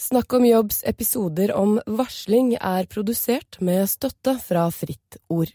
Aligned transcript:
Snakk 0.00 0.32
om 0.32 0.46
jobbs 0.46 0.78
episoder 0.88 1.50
om 1.52 1.74
varsling 1.84 2.54
er 2.56 2.86
produsert 2.88 3.58
med 3.60 3.84
støtte 3.84 4.32
fra 4.40 4.62
Fritt 4.72 5.18
Ord. 5.28 5.50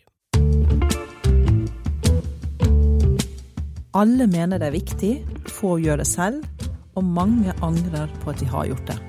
Alle 3.97 4.27
mener 4.29 4.61
det 4.61 4.67
er 4.67 4.75
viktig, 4.75 5.09
få 5.49 5.79
gjør 5.81 6.03
det 6.03 6.05
selv, 6.05 6.45
og 6.93 7.07
mange 7.09 7.55
angrer 7.65 8.11
på 8.21 8.29
at 8.35 8.43
de 8.43 8.49
har 8.51 8.67
gjort 8.69 8.91
det. 8.91 8.99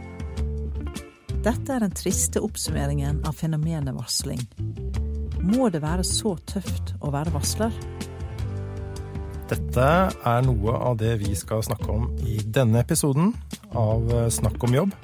Dette 1.45 1.75
er 1.75 1.84
den 1.84 1.93
triste 2.00 2.41
oppsummeringen 2.41 3.18
av 3.29 3.37
fenomenet 3.37 3.93
varsling. 3.93 4.41
Må 5.45 5.68
det 5.68 5.82
være 5.84 6.07
så 6.09 6.32
tøft 6.48 6.95
å 7.05 7.12
være 7.12 7.34
varsler? 7.37 7.77
Dette 9.53 9.91
er 10.16 10.48
noe 10.48 10.80
av 10.80 10.96
det 11.05 11.12
vi 11.21 11.37
skal 11.37 11.61
snakke 11.68 11.93
om 11.93 12.09
i 12.25 12.41
denne 12.41 12.80
episoden 12.80 13.34
av 13.77 14.09
Snakk 14.32 14.64
om 14.64 14.80
jobb. 14.80 14.96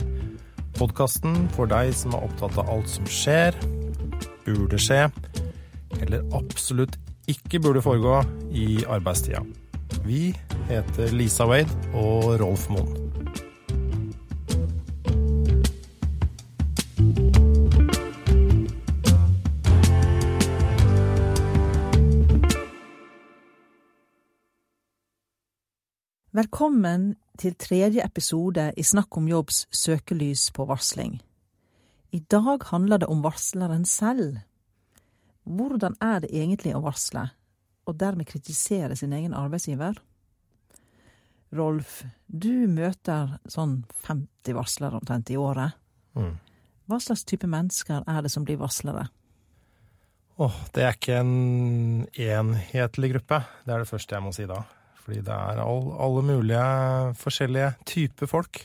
Podkasten 0.83 1.45
for 1.55 1.71
deg 1.71 1.93
som 1.95 2.11
er 2.16 2.25
opptatt 2.27 2.56
av 2.59 2.66
alt 2.73 2.88
som 2.91 3.05
skjer, 3.06 3.55
burde 4.43 4.80
skje, 4.83 5.05
eller 6.02 6.25
absolutt 6.34 6.97
ikke 7.30 7.61
burde 7.62 7.79
foregå 7.84 8.16
i 8.51 8.83
arbeidstida. 8.91 9.45
Vi 10.03 10.33
heter 10.66 11.15
Lisa 11.15 11.47
Wade 11.47 11.70
og 11.95 12.34
Rolf 12.42 12.66
Moen. 12.75 12.98
Velkommen 26.34 27.12
til 27.38 27.54
tredje 27.56 28.04
episode 28.04 28.70
i 28.77 28.84
Snakk 28.84 29.16
om 29.16 29.28
jobbs 29.28 29.66
søkelys 29.72 30.50
på 30.54 30.66
varsling. 30.68 31.20
I 32.12 32.20
dag 32.30 32.64
handler 32.68 33.02
det 33.02 33.08
om 33.08 33.22
varsleren 33.24 33.84
selv. 33.88 34.42
Hvordan 35.44 35.97
er 36.00 36.20
det 36.22 36.33
egentlig 36.33 36.74
å 36.77 36.83
varsle, 36.84 37.30
og 37.89 37.97
dermed 37.98 38.28
kritisere 38.28 38.97
sin 38.97 39.14
egen 39.16 39.34
arbeidsgiver? 39.34 39.97
Rolf, 41.52 42.02
du 42.27 42.69
møter 42.69 43.39
sånn 43.50 43.83
50 44.06 44.56
varslere 44.56 45.00
omtrent 45.00 45.33
i 45.33 45.41
året. 45.41 45.77
Mm. 46.17 46.36
Hva 46.89 47.00
slags 47.00 47.24
type 47.28 47.48
mennesker 47.48 48.05
er 48.08 48.22
det 48.24 48.33
som 48.33 48.44
blir 48.44 48.61
varslere? 48.61 49.08
Åh, 50.41 50.55
det 50.72 50.84
er 50.84 50.96
ikke 50.96 51.19
en 51.20 52.06
enhetlig 52.12 53.12
gruppe. 53.17 53.42
Det 53.64 53.74
er 53.74 53.84
det 53.84 53.91
første 53.91 54.17
jeg 54.17 54.24
må 54.24 54.33
si 54.36 54.46
da. 54.48 54.62
Fordi 55.03 55.22
det 55.27 55.34
er 55.34 55.62
all, 55.62 55.89
alle 55.98 56.22
mulige 56.27 56.67
forskjellige 57.19 57.72
typer 57.89 58.31
folk. 58.31 58.62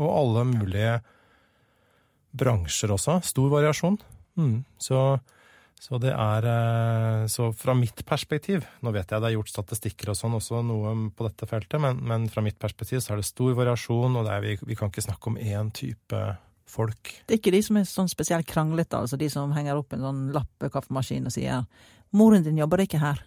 Og 0.00 0.08
alle 0.08 0.44
mulige 0.48 0.98
bransjer 2.34 2.94
også. 2.94 3.20
Stor 3.26 3.50
variasjon. 3.52 3.98
Mm. 4.40 4.64
Så, 4.80 5.00
så, 5.78 5.98
det 6.02 6.10
er 6.10 6.46
eh, 6.50 7.26
Så 7.30 7.52
fra 7.54 7.70
mitt 7.78 8.00
perspektiv 8.02 8.64
Nå 8.82 8.90
vet 8.90 9.12
jeg 9.12 9.22
det 9.22 9.28
er 9.28 9.36
gjort 9.36 9.52
statistikker 9.52 10.10
og 10.10 10.16
sånn 10.18 10.34
også 10.34 10.64
noe 10.66 10.94
på 11.14 11.28
dette 11.28 11.46
feltet, 11.46 11.78
men, 11.78 12.00
men, 12.02 12.26
fra 12.32 12.42
mitt 12.42 12.58
perspektiv 12.58 12.98
så 12.98 13.14
er 13.14 13.22
det 13.22 13.28
stor 13.28 13.54
variasjon, 13.54 14.18
og 14.18 14.26
er, 14.26 14.42
vi, 14.42 14.56
vi, 14.66 14.78
kan 14.80 14.90
ikke 14.90 15.06
snakke 15.06 15.30
om 15.30 15.38
én 15.38 15.70
type 15.76 16.24
folk. 16.66 17.12
Det 17.28 17.36
er 17.36 17.38
ikke 17.38 17.54
de 17.54 17.62
som 17.62 17.78
er 17.78 17.86
sånn 17.86 18.10
spesielt 18.10 18.48
kranglete, 18.50 18.98
altså 18.98 19.20
de 19.20 19.28
som 19.30 19.54
henger 19.54 19.78
opp 19.78 19.94
en 19.94 20.02
sånn 20.08 20.24
lapp 20.34 20.50
ved 20.64 20.74
kaffemaskinen 20.74 21.30
og 21.30 21.36
sier 21.36 21.62
'moren 22.10 22.42
din 22.42 22.58
jobber 22.58 22.82
ikke 22.82 23.02
her'. 23.02 23.22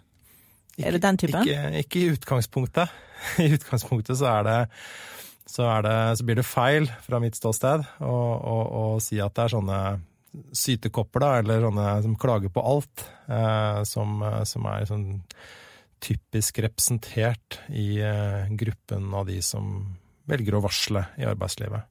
Ikke, 0.77 0.87
er 0.87 0.93
det 0.93 1.01
den 1.03 1.17
typen? 1.17 1.41
Ikke, 1.41 1.69
ikke, 1.81 1.99
i 1.99 2.09
utgangspunktet. 2.13 2.97
I 3.43 3.49
utgangspunktet 3.57 4.19
så 4.19 4.29
er 4.29 4.43
det 4.45 4.57
så, 5.47 5.63
er 5.63 5.85
det, 5.85 5.97
så 6.19 6.25
blir 6.27 6.37
det 6.37 6.45
feil 6.45 6.89
fra 7.05 7.21
mitt 7.23 7.37
ståsted 7.39 7.85
å, 8.03 8.13
å, 8.13 8.55
å 8.67 8.83
si 9.01 9.17
at 9.23 9.33
det 9.33 9.45
er 9.45 9.53
sånne 9.55 9.79
sytekopper, 10.53 11.23
da, 11.23 11.29
eller 11.41 11.63
sånne 11.63 11.85
som 12.03 12.17
klager 12.19 12.51
på 12.53 12.61
alt, 12.61 13.05
eh, 13.31 13.79
som, 13.87 14.19
som, 14.45 14.67
er 14.69 14.85
sånn 14.89 15.05
typisk 16.03 16.59
representert 16.61 17.61
i 17.73 17.95
eh, 18.03 18.51
gruppen 18.59 19.07
av 19.17 19.25
de 19.31 19.39
som 19.41 19.79
velger 20.29 20.59
å 20.59 20.61
varsle 20.61 21.07
i 21.17 21.25
arbeidslivet. 21.25 21.87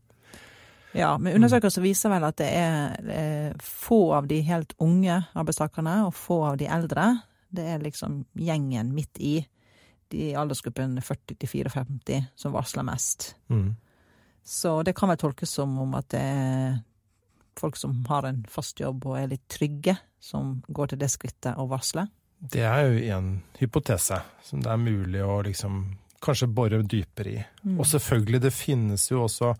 Ja, 0.96 1.16
men 1.18 1.34
undersøkelser 1.36 1.82
viser 1.84 2.12
vel 2.12 2.24
at 2.28 2.38
det 2.38 2.52
er 2.56 3.10
eh, 3.12 3.64
få 3.64 4.14
av 4.16 4.28
de 4.30 4.38
helt 4.46 4.76
unge 4.84 5.18
arbeidstakerne 5.34 6.04
og 6.06 6.14
få 6.16 6.42
av 6.52 6.60
de 6.60 6.68
eldre 6.72 7.08
det 7.48 7.66
er 7.74 7.84
liksom 7.84 8.24
gjengen 8.34 8.94
midt 8.94 9.20
i 9.22 9.36
de 10.12 10.30
aldersgruppen 10.38 10.98
40 11.02 11.38
til 11.40 11.50
54 11.50 12.20
som 12.38 12.54
varsler 12.54 12.86
mest. 12.86 13.34
Mm. 13.48 13.74
Så 14.46 14.82
det 14.86 14.94
kan 14.94 15.10
vel 15.10 15.18
tolkes 15.18 15.50
som 15.50 15.72
om 15.82 15.96
at 15.98 16.08
det 16.14 16.22
er 16.22 16.76
folk 17.58 17.76
som 17.76 18.04
har 18.06 18.28
en 18.28 18.44
fast 18.50 18.80
jobb 18.80 19.08
og 19.08 19.18
er 19.18 19.30
litt 19.32 19.46
trygge, 19.50 19.96
som 20.20 20.60
går 20.68 20.92
til 20.92 21.00
det 21.00 21.10
skrittet 21.10 21.58
å 21.58 21.66
varsle. 21.70 22.06
Det 22.38 22.62
er 22.68 22.84
jo 22.84 23.00
en 23.16 23.30
hypotese 23.58 24.20
som 24.44 24.60
det 24.62 24.70
er 24.70 24.82
mulig 24.82 25.22
å 25.24 25.40
liksom 25.46 25.80
kanskje 26.22 26.48
bore 26.52 26.82
dypere 26.82 27.32
i. 27.32 27.40
Mm. 27.64 27.78
Og 27.80 27.88
selvfølgelig, 27.88 28.42
det 28.46 28.52
finnes 28.54 29.10
jo 29.10 29.24
også 29.24 29.54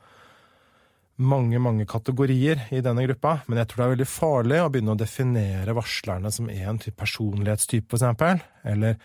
mange 1.17 1.61
mange 1.63 1.87
kategorier 1.89 2.67
i 2.77 2.83
denne 2.85 3.07
gruppa, 3.07 3.39
men 3.49 3.61
jeg 3.61 3.71
tror 3.71 3.81
det 3.81 3.87
er 3.87 3.95
veldig 3.95 4.09
farlig 4.11 4.59
å 4.61 4.69
begynne 4.73 4.97
å 4.97 5.01
definere 5.01 5.77
varslerne 5.77 6.33
som 6.33 6.51
en 6.53 6.81
personlighetstype, 6.85 7.97
eksempel. 7.97 8.43
Eller, 8.69 8.99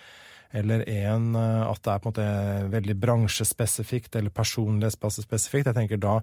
eller 0.52 0.84
en, 0.90 1.30
eh, 1.40 1.62
at 1.70 1.84
det 1.84 1.94
er 1.94 2.02
på 2.02 2.10
en 2.10 2.12
måte 2.12 2.72
veldig 2.74 2.98
bransjespesifikt 3.06 4.20
eller 4.20 4.36
personlighetsspesifikt. 4.36 5.72
Jeg 5.72 5.78
tenker 5.78 6.02
da, 6.02 6.18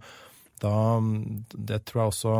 da 0.60 0.74
Det 1.00 1.84
tror 1.86 2.00
jeg 2.02 2.12
også 2.12 2.34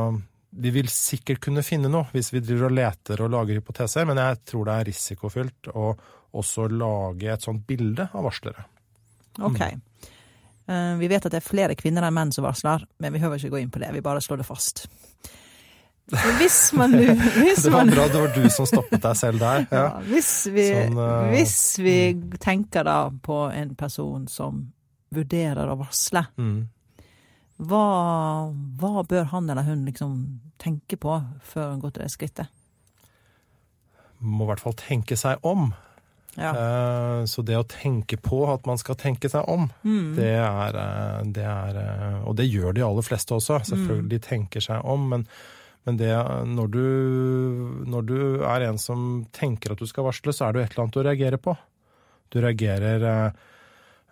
Vi 0.59 0.71
vil 0.75 0.89
sikkert 0.89 1.41
kunne 1.45 1.63
finne 1.63 1.91
noe 1.93 2.09
hvis 2.13 2.33
vi 2.33 2.41
driver 2.41 2.69
og 2.69 2.77
leter 2.77 3.21
og 3.23 3.33
lager 3.33 3.61
hypoteser, 3.61 4.05
men 4.09 4.21
jeg 4.21 4.45
tror 4.49 4.69
det 4.69 4.77
er 4.77 4.89
risikofylt 4.89 5.73
å 5.73 5.93
også 6.37 6.69
lage 6.69 7.33
et 7.33 7.45
sånt 7.45 7.65
bilde 7.69 8.11
av 8.13 8.27
varslere. 8.29 8.65
Ok. 9.41 9.61
Mm. 9.61 9.85
Eh, 10.69 10.95
vi 11.01 11.09
vet 11.09 11.25
at 11.25 11.33
det 11.33 11.41
er 11.41 11.49
flere 11.49 11.77
kvinner 11.79 12.05
enn 12.05 12.17
menn 12.17 12.33
som 12.35 12.45
varsler, 12.45 12.85
men 13.01 13.15
vi 13.15 13.23
hører 13.23 13.41
ikke 13.41 13.55
gå 13.55 13.63
inn 13.63 13.73
på 13.73 13.81
det. 13.81 13.89
Vi 13.95 14.05
bare 14.05 14.21
slår 14.21 14.43
det 14.43 14.49
fast. 14.49 14.85
Hvis 16.09 16.73
man 16.73 16.91
nu 16.91 17.05
Det 17.65 17.71
var 17.73 17.85
bra 17.85 18.07
det 18.09 18.21
var 18.21 18.31
du 18.33 18.49
som 18.51 18.67
stoppet 18.69 19.03
deg 19.03 19.17
selv 19.17 19.43
der. 19.43 19.67
Ja. 19.69 19.83
Ja, 19.83 20.03
hvis, 20.09 20.33
vi, 20.53 20.65
sånn, 20.73 20.97
uh, 20.97 21.29
hvis 21.33 21.59
vi 21.85 21.97
mm. 22.17 22.37
tenker 22.41 22.87
da 22.89 22.99
på 23.13 23.43
en 23.53 23.75
person 23.77 24.25
som 24.29 24.67
vurderer 25.13 25.69
å 25.69 25.77
varsle, 25.81 26.25
mm. 26.37 26.57
hva, 27.69 27.85
hva, 28.81 29.05
bør 29.09 29.29
han 29.33 29.49
eller 29.49 29.69
hun 29.69 29.85
liksom 29.89 30.15
tenke 30.61 30.97
på 31.01 31.17
før 31.45 31.75
han 31.75 31.85
går 31.85 31.97
til 31.97 32.05
det 32.05 32.13
skrittet? 32.13 32.55
Må 34.19 34.45
i 34.45 34.51
hvert 34.51 34.65
fall 34.65 34.77
tenke 34.81 35.17
seg 35.17 35.45
om. 35.47 35.71
Ja. 36.39 36.53
Eh, 36.55 37.25
så 37.27 37.43
det 37.43 37.59
å 37.59 37.67
tenke 37.67 38.17
på 38.23 38.45
at 38.53 38.67
man 38.69 38.79
skal 38.79 38.99
tenke 38.99 39.31
seg 39.31 39.49
om, 39.51 39.67
mm. 39.83 40.15
det, 40.15 40.33
er, 40.39 40.79
eh, 40.79 41.21
det, 41.35 41.45
er, 41.45 41.79
eh, 41.83 42.19
Og 42.31 42.37
det 42.39 42.47
gjør 42.47 42.77
de 42.77 42.85
aller 42.87 43.07
fleste 43.07 43.35
også. 43.35 43.59
Selvfølgelig 43.73 44.07
mm. 44.07 44.13
de 44.15 44.21
tenker 44.29 44.65
seg 44.65 44.87
om, 44.87 45.09
men, 45.13 45.27
men 45.89 45.99
det, 45.99 46.13
når, 46.47 46.71
du, 46.75 46.87
når 47.91 48.07
du 48.07 48.19
er 48.47 48.69
en 48.69 48.79
som 48.81 49.25
tenker 49.35 49.75
at 49.75 49.83
du 49.83 49.91
skal 49.91 50.07
varsle, 50.07 50.35
så 50.35 50.47
er 50.47 50.55
det 50.55 50.61
jo 50.61 50.69
et 50.69 50.77
eller 50.77 50.87
annet 50.87 50.99
du 50.99 51.07
reagerer 51.09 51.43
på. 51.43 51.57
Du 52.29 52.41
reagerer 52.45 53.07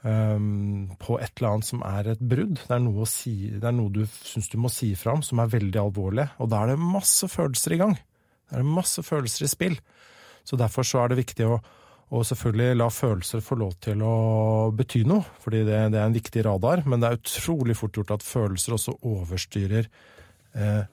um, 0.00 0.86
på 0.98 1.18
et 1.20 1.32
eller 1.36 1.50
annet 1.52 1.68
som 1.68 1.82
er 1.86 2.10
et 2.14 2.22
brudd. 2.32 2.56
Det 2.62 2.74
er 2.74 2.82
noe, 2.82 3.06
si, 3.10 3.36
det 3.52 3.68
er 3.68 3.76
noe 3.76 3.92
du 3.92 4.02
syns 4.08 4.48
du 4.50 4.56
må 4.62 4.72
si 4.72 4.94
fra 4.98 5.14
om, 5.18 5.22
som 5.22 5.42
er 5.44 5.52
veldig 5.52 5.82
alvorlig. 5.84 6.26
Og 6.40 6.50
da 6.50 6.64
er 6.64 6.72
det 6.72 6.80
masse 6.80 7.28
følelser 7.30 7.76
i 7.76 7.82
gang. 7.84 7.98
Det 8.48 8.62
er 8.62 8.66
masse 8.66 9.04
følelser 9.04 9.46
i 9.46 9.52
spill. 9.52 9.76
Så 10.46 10.56
derfor 10.58 10.86
så 10.86 11.02
er 11.02 11.12
det 11.12 11.20
viktig 11.20 11.46
å 11.50 11.60
og 12.14 12.22
selvfølgelig 12.22 12.78
la 12.78 12.86
følelser 12.92 13.42
få 13.42 13.56
lov 13.58 13.72
til 13.82 14.02
å 14.06 14.16
bety 14.76 15.02
noe, 15.08 15.26
fordi 15.42 15.64
det, 15.66 15.78
det, 15.90 15.98
er 15.98 16.06
en 16.06 16.14
viktig 16.14 16.44
radar. 16.46 16.84
Men 16.86 17.02
det 17.02 17.08
er 17.08 17.18
utrolig 17.18 17.74
fort 17.78 17.98
gjort 17.98 18.14
at 18.14 18.26
følelser 18.26 18.76
også 18.76 18.94
overstyrer 19.10 19.88
eh, 20.54 20.84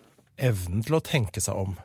evnen 0.41 0.81
til 0.85 0.97
å 0.97 1.03
tenke 1.05 1.43
seg 1.43 1.59
om. 1.67 1.75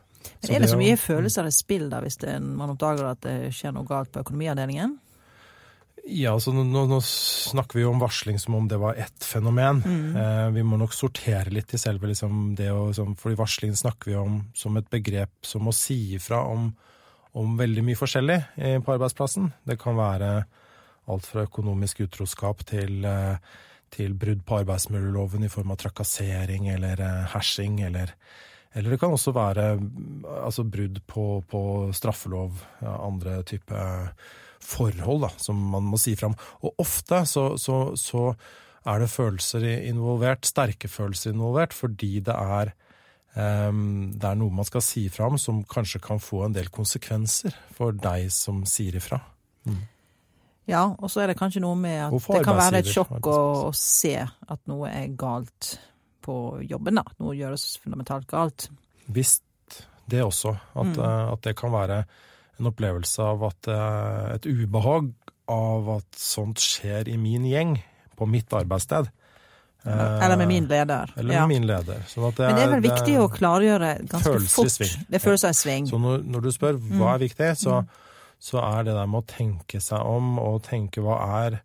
Men 0.42 0.54
er 0.54 0.64
det 0.64 0.70
så 0.72 0.78
mye 0.80 0.96
følelser 1.00 1.48
i 1.48 1.52
spill 1.52 1.90
da, 1.92 2.00
hvis 2.04 2.18
det, 2.22 2.38
man 2.40 2.72
oppdager 2.72 3.10
at 3.10 3.20
det 3.26 3.52
skjer 3.56 3.76
noe 3.76 3.88
galt 3.88 4.10
på 4.14 4.24
økonomiavdelingen? 4.24 4.96
Ja, 6.08 6.32
altså 6.32 6.54
nå, 6.56 6.64
nå, 6.64 6.98
snakker 7.04 7.76
vi 7.76 7.84
jo 7.84 7.92
om 7.92 8.00
varsling 8.00 8.38
som 8.40 8.56
om 8.56 8.68
det 8.70 8.78
var 8.80 8.96
ett 8.96 9.24
fenomen. 9.24 9.82
Mm. 9.84 10.16
Eh, 10.16 10.44
vi 10.56 10.64
må 10.64 10.78
nok 10.80 10.96
sortere 10.96 11.52
litt 11.52 11.74
i 11.76 11.80
selve 11.80 12.08
liksom, 12.08 12.54
det 12.56 12.70
å 12.72 12.86
liksom, 12.88 13.12
fordi 13.20 13.36
varsling 13.36 13.76
snakker 13.76 14.14
vi 14.14 14.16
om 14.16 14.38
som 14.56 14.78
et 14.80 14.88
begrep 14.88 15.34
som 15.44 15.68
å 15.68 15.74
si 15.76 15.98
ifra 16.16 16.40
om 16.48 16.70
om 17.38 17.56
veldig 17.58 17.84
mye 17.86 17.98
forskjellig 17.98 18.38
på 18.84 18.92
arbeidsplassen. 18.94 19.52
Det 19.68 19.78
kan 19.80 19.96
være 19.98 20.30
alt 21.08 21.28
fra 21.28 21.46
økonomisk 21.46 22.02
utroskap 22.06 22.64
til, 22.68 23.04
eh, 23.04 23.38
til 23.94 24.14
brudd 24.18 24.44
på 24.46 24.60
arbeidsmiljøloven 24.62 25.46
i 25.46 25.52
form 25.52 25.72
av 25.72 25.80
trakassering 25.82 26.68
eller 26.74 27.00
eh, 27.00 27.24
hersing, 27.32 27.80
eller, 27.88 28.12
eller 28.74 28.94
det 28.94 29.00
kan 29.00 29.14
også 29.16 29.32
være 29.36 29.70
altså, 30.42 30.64
brudd 30.68 31.00
på, 31.06 31.26
på 31.48 31.62
straffelov, 31.96 32.60
ja, 32.82 32.94
andre 33.06 33.42
type 33.48 33.84
forhold 34.68 35.22
da, 35.24 35.30
som 35.40 35.60
man 35.72 35.86
må 35.88 36.00
si 36.00 36.16
fram. 36.18 36.36
Og 36.66 36.82
ofte 36.82 37.22
så, 37.28 37.50
så, 37.60 37.94
så 37.96 38.32
er 38.88 39.00
det 39.00 39.12
følelser 39.12 39.64
involvert, 39.88 40.46
sterke 40.48 40.90
følelser 40.90 41.32
involvert, 41.32 41.76
fordi 41.76 42.18
det 42.26 42.34
er, 42.34 42.74
det 43.34 44.24
er 44.24 44.38
noe 44.40 44.50
man 44.50 44.66
skal 44.66 44.82
si 44.82 45.04
fra 45.12 45.28
om 45.30 45.36
som 45.38 45.60
kanskje 45.68 46.00
kan 46.02 46.18
få 46.18 46.40
en 46.46 46.54
del 46.56 46.70
konsekvenser 46.74 47.54
for 47.76 47.94
deg 47.94 48.32
som 48.34 48.64
sier 48.66 48.96
ifra. 48.98 49.20
Mm. 49.68 49.84
Ja, 50.68 50.82
og 50.98 51.08
så 51.08 51.22
er 51.22 51.30
det 51.30 51.38
kanskje 51.38 51.62
noe 51.64 51.76
med 51.80 52.00
at 52.10 52.26
det 52.28 52.42
kan 52.44 52.58
være 52.58 52.82
et 52.82 52.90
sjokk 52.90 53.24
å, 53.24 53.36
å, 53.68 53.74
se 53.76 54.18
at 54.20 54.60
noe 54.68 54.90
er 54.92 55.14
galt 55.16 55.78
på 56.24 56.58
jobben, 56.68 57.00
da. 57.00 57.06
Noe 57.22 57.36
gjøres 57.38 57.78
fundamentalt 57.80 58.28
galt. 58.28 58.66
Visst 59.06 59.44
det 60.10 60.20
også. 60.26 60.52
At, 60.74 60.90
mm. 60.90 60.98
Eh, 61.00 61.24
at, 61.32 61.42
det 61.46 61.54
kan 61.56 61.72
være 61.72 62.02
en 62.58 62.68
opplevelse 62.68 63.24
av 63.24 63.46
at 63.48 63.70
uh, 63.70 64.34
et 64.34 64.48
ubehag 64.48 65.12
av 65.48 65.88
at 65.94 66.20
sånt 66.20 66.60
skjer 66.60 67.08
i 67.08 67.16
min 67.20 67.46
gjeng, 67.48 67.78
på 68.18 68.26
mitt 68.26 68.52
arbeidssted. 68.52 69.08
Eller 69.86 70.36
med 70.36 70.48
min 70.50 70.66
leder. 70.68 71.12
Eller 71.16 71.28
med 71.28 71.36
ja. 71.36 71.46
min 71.48 71.66
leder. 71.66 72.02
Sånn 72.10 72.32
det 72.36 72.48
Men 72.48 72.58
det 72.58 72.64
er 72.64 72.72
vel 72.72 72.82
viktig 72.84 73.08
viktig 73.08 73.22
å 73.22 73.30
klargjøre 73.32 73.94
ganske 74.08 74.34
fort. 74.50 74.74
Sving. 74.74 75.06
Det 75.08 75.22
føles 75.22 75.44
som 75.44 75.52
en 75.52 75.58
sving. 75.58 75.88
Så 75.88 76.00
når, 76.02 76.20
når, 76.26 76.44
du 76.44 76.50
spør 76.54 76.76
hva 76.82 77.14
er 77.14 77.22
mm. 77.22 77.24
viktig, 77.24 77.48
så, 77.60 77.80
mm. 77.80 78.36
så, 78.50 78.60
er 78.64 78.84
det 78.88 78.98
der 78.98 79.08
med 79.14 79.22
å 79.22 79.28
tenke 79.30 79.80
seg 79.84 80.12
om 80.12 80.36
og 80.42 80.60
tenke 80.68 81.04
hva 81.04 81.18
er 81.44 81.58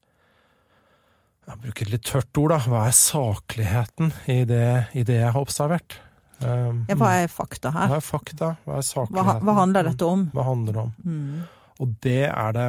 Jeg 1.43 1.59
bruker 1.59 1.87
et 1.87 1.91
litt 1.91 2.05
tørt 2.07 2.39
ord, 2.39 2.53
da. 2.53 2.61
Hva 2.71 2.85
er 2.87 2.95
sakligheten 2.95 4.13
i 4.31 4.43
det, 4.47 4.67
i 4.95 5.03
det 5.03 5.19
jeg 5.19 5.33
har 5.35 5.43
observert? 5.43 5.97
Um, 6.43 6.85
ja, 6.89 6.95
hva 6.99 7.11
er 7.21 7.29
fakta 7.31 7.71
her? 7.71 7.91
Hva 7.91 7.99
er 7.99 8.05
fakta? 8.05 8.53
Hva 8.63 8.79
er 8.79 8.87
sakligheten? 8.87 9.27
Hva, 9.27 9.35
hva 9.43 9.57
handler 9.59 9.89
dette 9.89 10.07
om? 10.07 10.23
Hva 10.35 10.47
handler 10.47 10.77
det 10.77 10.85
om? 10.85 10.93
Mm. 11.03 11.43
Og 11.83 11.97
det 12.03 12.23
er 12.29 12.55
det 12.55 12.67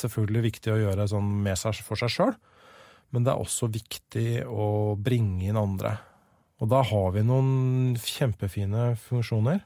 selvfølgelig 0.00 0.42
viktig 0.46 0.72
å 0.72 0.78
gjøre 0.80 1.06
sånn 1.12 1.28
med 1.44 1.60
seg 1.60 1.82
for 1.84 2.00
seg 2.00 2.12
sjøl, 2.14 2.32
men 3.10 3.26
det 3.26 3.32
er 3.32 3.42
også 3.42 3.70
viktig 3.72 4.44
å 4.46 4.94
bringe 5.00 5.48
inn 5.48 5.58
andre. 5.58 5.96
Og 6.60 6.68
da 6.70 6.82
har 6.84 7.12
vi 7.14 7.24
noen 7.24 7.96
kjempefine 7.98 8.94
funksjoner 9.00 9.62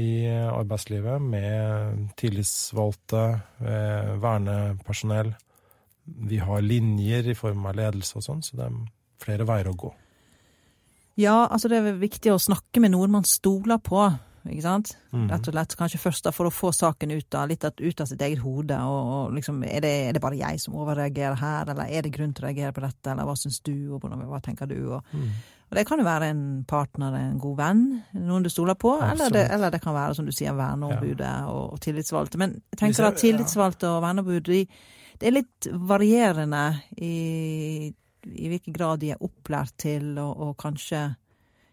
i 0.00 0.24
arbeidslivet 0.30 1.20
med 1.20 2.06
tillitsvalgte, 2.16 3.24
eh, 3.60 4.12
vernepersonell. 4.22 5.34
Vi 6.04 6.38
har 6.40 6.64
linjer 6.64 7.28
i 7.28 7.36
form 7.36 7.66
av 7.68 7.76
ledelse 7.76 8.16
og 8.16 8.24
sånn, 8.24 8.42
så 8.42 8.56
det 8.56 8.66
er 8.66 8.78
flere 9.22 9.46
veier 9.46 9.68
å 9.68 9.76
gå. 9.76 9.92
Ja, 11.20 11.46
altså 11.46 11.68
det 11.68 11.82
er 11.82 12.00
viktig 12.00 12.32
å 12.32 12.40
snakke 12.40 12.80
med 12.80 12.94
noen 12.94 13.12
man 13.12 13.28
stoler 13.28 13.78
på 13.84 14.00
ikke 14.50 14.64
sant? 14.64 14.92
Mm. 15.12 15.28
Rett 15.30 15.48
og 15.48 15.54
slett 15.54 15.74
kanskje 15.78 16.00
først 16.02 16.26
da 16.26 16.32
for 16.34 16.48
å 16.48 16.52
få 16.54 16.72
saken 16.74 17.14
ut 17.14 17.36
av, 17.38 17.46
litt 17.50 17.62
ut 17.64 18.02
av 18.02 18.08
sitt 18.10 18.22
eget 18.26 18.42
hode. 18.42 18.74
og, 18.74 19.10
og 19.14 19.36
liksom, 19.36 19.62
er 19.62 19.84
det, 19.84 19.92
er 20.08 20.16
det, 20.16 20.22
bare 20.24 20.40
jeg 20.40 20.60
som 20.62 20.74
overreagerer 20.82 21.38
her, 21.38 21.70
eller 21.70 21.86
er 21.86 22.02
det 22.02 22.14
grunn 22.16 22.32
til 22.34 22.44
å 22.44 22.48
reagere 22.48 22.74
på 22.74 22.82
dette, 22.82 23.12
eller 23.12 23.28
hva 23.28 23.36
syns 23.38 23.60
du, 23.62 23.74
og 23.94 24.02
hva 24.02 24.40
tenker 24.42 24.70
du? 24.70 24.78
Og, 24.96 25.14
mm. 25.14 25.28
og, 25.68 25.78
det 25.78 25.86
kan 25.86 26.02
jo 26.02 26.08
være 26.08 26.32
en 26.34 26.42
partner, 26.68 27.20
en 27.20 27.38
god 27.42 27.56
venn, 27.62 27.86
noen 28.18 28.42
du 28.42 28.50
stoler 28.50 28.78
på, 28.78 28.96
eller 29.06 29.30
det, 29.34 29.46
eller 29.54 29.74
det, 29.74 29.82
kan 29.84 29.96
være, 29.96 30.18
som 30.18 30.26
du 30.26 30.34
sier, 30.34 30.58
verneombudet 30.58 31.28
ja. 31.28 31.46
og, 31.52 31.76
og, 31.76 31.80
tillitsvalgte. 31.86 32.42
Men 32.42 32.58
jeg 32.74 32.82
tenker 32.82 33.12
at 33.12 33.22
tillitsvalgte 33.22 33.94
og 33.94 34.02
verneombud, 34.08 34.42
de, 34.50 34.66
det 35.22 35.30
er 35.30 35.38
litt 35.38 35.72
varierende 35.92 36.66
i, 36.98 37.92
i 38.26 38.50
hvilken 38.50 38.74
grad 38.74 39.04
de 39.04 39.14
er 39.14 39.22
opplært 39.22 39.78
til 39.86 40.16
å 40.18 40.54
kanskje 40.58 41.12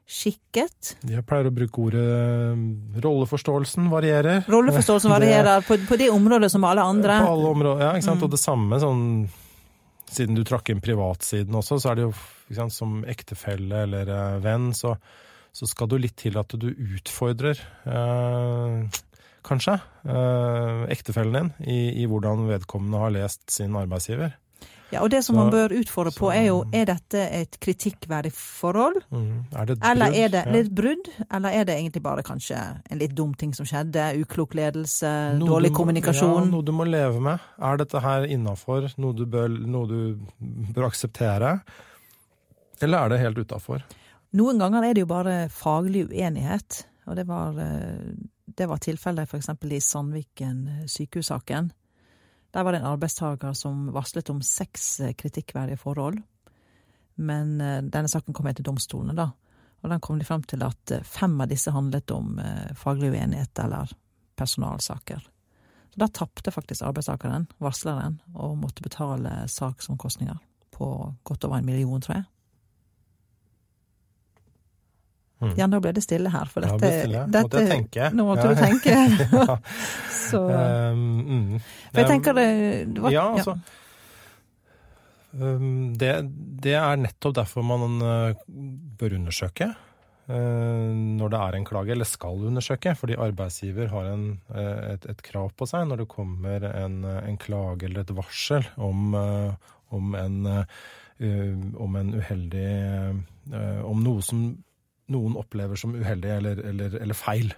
skikket. 0.09 0.95
Jeg 1.05 1.21
pleier 1.29 1.51
å 1.51 1.53
bruke 1.53 1.83
ordet 1.83 2.01
eh, 2.01 2.63
rolleforståelsen 3.03 3.91
varierer. 3.91 4.41
Rolleforståelsen 4.49 5.13
varierer 5.15 5.61
på, 5.65 5.77
på, 5.85 5.99
det 6.01 6.09
området 6.13 6.49
som 6.51 6.65
alle 6.65 6.81
andre. 6.81 7.19
På 7.21 7.35
alle 7.35 7.53
områder, 7.53 7.85
ja. 7.85 7.93
ikke 7.93 8.07
sant? 8.07 8.23
Mm. 8.23 8.25
Og 8.25 8.33
det 8.33 8.41
samme 8.41 8.81
sånn 8.81 9.05
Siden 10.09 10.33
du 10.33 10.41
trakk 10.41 10.71
inn 10.73 10.79
privatsiden 10.81 11.53
også, 11.53 11.75
så 11.77 11.91
er 11.91 11.99
det 11.99 12.05
jo 12.07 12.13
sant, 12.57 12.73
som 12.73 13.03
ektefelle 13.05 13.83
eller 13.85 14.09
uh, 14.09 14.39
venn, 14.41 14.71
så, 14.73 14.95
så, 15.53 15.67
skal 15.69 15.85
du 15.91 15.99
litt 16.01 16.15
til 16.17 16.39
at 16.41 16.55
du 16.57 16.65
utfordrer, 16.65 17.61
uh, 17.85 18.89
kanskje, 19.45 19.75
uh, 20.09 20.87
ektefellen 20.89 21.37
din 21.37 21.51
i, 21.61 21.77
i 22.01 22.07
hvordan 22.09 22.47
vedkommende 22.49 23.03
har 23.03 23.13
lest 23.19 23.45
sin 23.53 23.77
arbeidsgiver. 23.77 24.33
Ja, 24.89 25.03
og 25.03 25.11
det 25.13 25.21
som 25.25 25.35
så, 25.35 25.43
man 25.43 25.51
bør 25.53 25.73
utfordre 25.77 26.11
på, 26.15 26.31
er 26.33 26.47
jo 26.47 26.61
er 26.73 26.87
dette 26.89 27.21
et 27.37 27.57
kritikkverdig 27.61 28.31
forhold? 28.33 28.97
Mm, 29.13 29.45
er 29.53 29.67
det 29.69 29.75
et 29.75 29.81
brudd? 29.83 29.91
Eller 29.91 30.17
er 30.17 30.31
det 30.33 30.41
ja. 30.47 30.63
brudd? 30.79 31.09
Eller 31.27 31.57
er 31.59 31.67
det 31.69 31.75
egentlig 31.75 32.03
bare 32.05 32.23
kanskje 32.25 32.57
en 32.89 33.01
litt 33.01 33.13
dum 33.17 33.35
ting 33.37 33.53
som 33.53 33.67
skjedde? 33.69 34.07
Uklok 34.23 34.57
ledelse, 34.57 35.11
noe 35.37 35.53
dårlig 35.53 35.73
kommunikasjon? 35.77 36.33
Ja, 36.41 36.49
noe 36.49 36.65
du 36.65 36.73
må 36.73 36.89
leve 36.89 37.21
med. 37.21 37.45
Er 37.61 37.77
dette 37.83 38.01
her 38.01 38.25
innafor? 38.25 38.89
Noe, 38.97 39.29
noe, 39.29 39.85
du 39.89 40.73
bør 40.73 40.89
akseptere? 40.89 41.59
Eller 42.81 43.05
er 43.05 43.13
det 43.13 43.23
helt 43.27 43.45
utafor? 43.45 43.85
Noen 44.39 44.61
ganger 44.61 44.85
er 44.87 44.97
det 44.97 45.05
jo 45.05 45.09
bare 45.09 45.39
faglig 45.53 46.07
uenighet. 46.09 46.83
Og 47.09 47.17
det 47.17 47.25
var, 47.29 47.57
eh, 47.61 48.13
det 48.45 48.69
var 48.69 48.81
tilfellet 48.81 49.29
f.eks. 49.29 49.49
i 49.69 49.81
Sandviken 49.81 50.65
sykehussaken. 50.89 51.71
Der 52.51 52.63
var 52.63 52.73
det 52.73 52.79
en 52.79 52.89
arbeidstaker 52.89 53.53
som 53.53 53.89
varslet 53.93 54.29
om 54.29 54.41
seks 54.41 54.99
eh, 54.99 55.13
kritikkverdige 55.13 55.77
forhold. 55.77 56.17
Men 57.15 57.61
eh, 57.61 57.81
denne 57.83 58.09
saken 58.09 58.33
kom 58.33 58.49
jeg 58.49 58.59
til 58.59 58.69
domstolene, 58.71 59.15
da. 59.17 59.29
Og 59.79 59.91
den 59.93 60.01
kom 60.03 60.19
de 60.19 60.27
frem 60.27 60.43
til 60.49 60.63
at 60.65 60.95
eh, 60.95 61.05
fem 61.05 61.37
av 61.41 61.51
disse 61.51 61.73
handlet 61.75 62.11
om 62.11 62.39
faglig 62.75 63.13
uenighet 63.13 63.61
eller 63.63 63.93
personalsaker. 64.39 65.21
Så 65.89 66.01
da 66.01 66.07
tapte 66.13 66.53
faktisk 66.53 66.85
arbeidstakeren, 66.85 67.47
varsleren, 67.61 68.19
og 68.33 68.57
måtte 68.61 68.85
betale 68.85 69.43
saksomkostninger 69.49 70.37
på 70.73 70.89
godt 71.23 71.45
over 71.45 71.59
en 71.59 71.65
million, 71.65 72.01
tror 72.01 72.19
jeg. 72.19 72.27
Mm. 75.39 75.53
Ja, 75.55 75.67
nå 75.71 75.79
ble 75.79 75.93
det 75.95 76.01
stille 76.03 76.31
her, 76.33 76.49
for 76.51 76.65
dette, 76.65 76.87
ja, 77.07 77.23
dette 77.23 77.45
måtte 77.45 77.61
jeg 77.63 77.71
tenke. 77.71 78.07
Nå 78.11 78.25
måtte 78.27 78.49
ja. 78.49 78.55
du 78.55 78.59
tenke. 78.59 78.95
Så 80.29 80.41
um, 80.43 81.03
mm. 81.23 81.59
For 81.93 82.01
jeg 82.01 82.09
tenker 82.11 82.35
det, 82.35 82.47
det 82.91 83.05
var, 83.05 83.15
Ja, 83.15 83.27
altså 83.37 83.55
um, 85.31 85.93
det, 85.95 86.11
det, 86.65 86.75
er 86.75 86.99
nettopp 86.99 87.37
derfor 87.39 87.63
man 87.65 88.03
uh, 88.03 88.43
bør 88.99 89.15
undersøke 89.21 89.71
uh, 89.71 90.91
når 90.91 91.31
det 91.31 91.41
er 91.47 91.57
en 91.61 91.71
klage, 91.71 91.95
eller 91.95 92.11
skal 92.11 92.45
undersøke. 92.51 92.97
Fordi 92.99 93.15
arbeidsgiver 93.15 93.95
har 93.95 94.11
en, 94.11 94.29
uh, 94.51 94.91
et, 94.91 95.07
et, 95.07 95.23
krav 95.31 95.53
på 95.55 95.71
seg 95.71 95.87
når 95.87 96.03
det 96.03 96.11
kommer 96.11 96.67
en, 96.73 97.03
en 97.07 97.39
klage 97.39 97.87
eller 97.87 98.03
et 98.03 98.17
varsel 98.19 98.67
om, 98.75 99.15
om 99.15 100.15
en, 100.19 100.47
om 101.79 101.95
en 101.99 102.11
uheldig 102.15 102.71
Om 103.89 104.03
noe 104.03 104.21
som 104.23 104.43
noen 105.13 105.37
opplever 105.39 105.79
som 105.79 105.95
uheldig 105.97 106.31
eller, 106.37 106.61
eller, 106.71 106.95
eller 107.01 107.17
feil. 107.17 107.53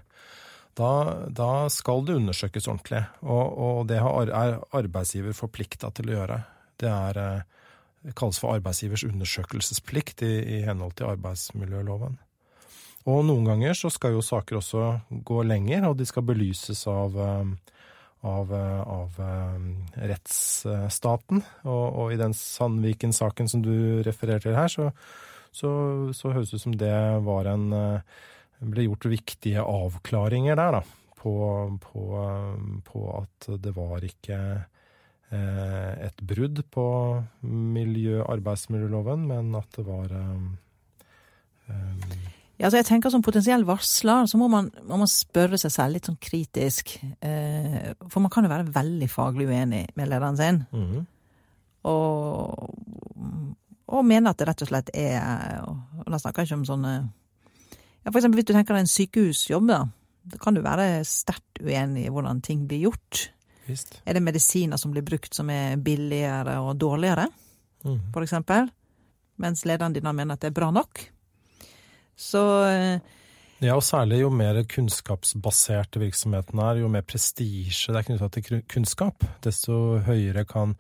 Da, 0.78 1.28
da, 1.28 1.68
skal 1.70 2.06
det 2.08 2.16
undersøkes 2.22 2.70
ordentlig, 2.72 3.04
og, 3.28 3.58
og 3.60 3.88
det 3.90 3.98
er 4.00 4.60
arbeidsgiver 4.78 5.36
forplikta 5.36 5.90
til 5.96 6.12
å 6.12 6.16
gjøre. 6.16 6.38
Det, 6.80 6.88
er, 6.88 7.20
eh, 7.20 7.72
det 8.08 8.16
kalles 8.18 8.40
for 8.40 8.56
arbeidsgivers 8.56 9.04
undersøkelsesplikt 9.10 10.24
i, 10.24 10.32
i, 10.40 10.62
henhold 10.68 10.96
til 10.96 11.12
arbeidsmiljøloven. 11.12 12.16
Og 13.12 13.20
noen 13.28 13.50
ganger 13.50 13.76
så 13.76 13.92
skal 13.92 14.16
jo 14.16 14.24
saker 14.24 14.62
også 14.62 14.86
gå 15.28 15.42
lenger, 15.44 15.90
og 15.90 15.98
de 16.00 16.08
skal 16.08 16.24
belyses 16.30 16.86
av, 16.88 17.20
eh, 17.20 17.76
av, 18.32 18.54
eh, 18.56 18.82
av 18.96 19.20
rettsstaten. 20.14 21.44
Og, 21.66 21.84
og, 21.90 22.06
i 22.14 22.22
den 22.22 22.38
Sandviken-saken 22.38 23.52
som 23.52 23.66
du 23.66 23.76
refererer 24.08 24.48
til 24.48 24.56
her, 24.56 24.72
så 24.72 24.94
så, 25.52 25.72
så 26.16 26.32
høres 26.32 26.52
det 26.52 26.60
ut 26.60 26.66
som 26.66 26.76
det 26.80 26.98
var 27.26 27.50
en 27.52 27.72
eh, 27.76 28.20
ble 28.62 28.86
gjort 28.88 29.10
viktige 29.12 29.64
avklaringer 29.66 30.58
der, 30.60 30.80
da. 30.80 30.84
På, 31.22 31.34
på, 31.78 32.04
på 32.88 33.02
at 33.14 33.48
det 33.62 33.76
var 33.76 34.02
ikke 34.06 34.38
eh, 34.58 35.92
et 36.08 36.24
brudd 36.26 36.64
på 36.74 36.86
miljø- 37.46 38.26
arbeidsmiljøloven, 38.26 39.28
men 39.30 39.52
at 39.60 39.78
det 39.78 39.86
var 39.86 40.16
um, 40.18 40.48
ja, 42.62 42.68
altså 42.68 42.82
jeg 42.82 42.88
tenker 42.90 43.10
Som 43.14 43.24
potensiell 43.26 43.64
varsler 43.66 44.26
så 44.30 44.38
må 44.38 44.50
man, 44.52 44.68
må 44.86 44.98
man 45.02 45.10
spørre 45.10 45.58
seg 45.62 45.74
selv 45.74 45.96
litt 45.96 46.10
sånn 46.10 46.20
kritisk. 46.22 46.94
Eh, 47.22 47.94
for 48.06 48.22
man 48.22 48.34
kan 48.34 48.46
jo 48.46 48.52
være 48.52 48.74
veldig 48.76 49.10
faglig 49.10 49.48
uenig 49.50 49.88
med 49.98 50.10
lederen 50.12 50.38
sin. 50.38 50.60
Mm. 50.70 51.08
Og, 51.90 52.76
og 53.92 54.06
mener 54.08 54.32
at 54.32 54.40
det 54.40 54.48
rett 54.50 54.64
og 54.64 54.70
slett 54.72 54.90
er 54.96 55.62
Og 55.68 56.08
da 56.08 56.20
snakker 56.20 56.42
jeg 56.42 56.52
ikke 56.52 56.60
om 56.62 56.68
sånne 56.70 56.94
ja, 57.02 58.10
For 58.10 58.20
eksempel 58.20 58.40
hvis 58.40 58.48
du 58.50 58.54
tenker 58.56 58.78
deg 58.78 58.86
en 58.86 58.92
sykehusjobb, 58.92 59.68
da. 59.70 59.82
Da 60.32 60.40
kan 60.42 60.56
du 60.56 60.62
være 60.64 61.04
sterkt 61.08 61.62
uenig 61.62 62.08
i 62.08 62.12
hvordan 62.14 62.42
ting 62.46 62.66
blir 62.70 62.88
gjort. 62.88 63.28
Visst. 63.68 64.00
Er 64.06 64.18
det 64.18 64.24
medisiner 64.26 64.80
som 64.82 64.94
blir 64.94 65.06
brukt 65.06 65.38
som 65.38 65.50
er 65.54 65.78
billigere 65.82 66.58
og 66.62 66.76
dårligere, 66.82 67.28
mm. 67.86 68.00
for 68.14 68.26
eksempel? 68.26 68.70
Mens 69.42 69.66
lederen 69.70 69.94
din 69.94 70.10
mener 70.10 70.34
at 70.34 70.42
det 70.42 70.52
er 70.52 70.58
bra 70.58 70.72
nok. 70.74 71.04
Så 72.18 72.42
eh, 72.70 73.02
ja, 73.62 73.76
og 73.78 73.86
særlig 73.86 74.24
jo 74.24 74.32
mer 74.34 74.58
kunnskapsbasert 74.66 76.00
virksomheten 76.02 76.62
er, 76.66 76.82
jo 76.82 76.90
mer 76.90 77.06
prestisje 77.06 77.94
det 77.94 78.02
er 78.02 78.08
knytta 78.08 78.30
til 78.34 78.64
kunnskap, 78.70 79.26
desto 79.46 80.00
høyere 80.08 80.48
kan 80.50 80.74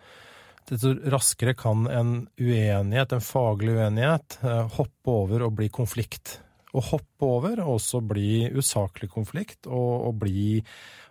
desto 0.71 0.93
raskere 1.11 1.53
kan 1.53 1.87
en 1.87 2.11
uenighet, 2.39 3.11
en 3.11 3.23
faglig 3.23 3.75
uenighet, 3.75 4.39
eh, 4.43 4.67
hoppe 4.77 5.11
over 5.11 5.47
og 5.47 5.57
bli 5.59 5.67
konflikt. 5.73 6.39
Å 6.71 6.83
hoppe 6.93 7.27
over 7.27 7.59
og 7.59 7.73
også 7.75 7.99
bli 8.07 8.45
usaklig 8.55 9.09
konflikt, 9.11 9.67
og, 9.67 10.07
og, 10.07 10.13
bli, 10.21 10.61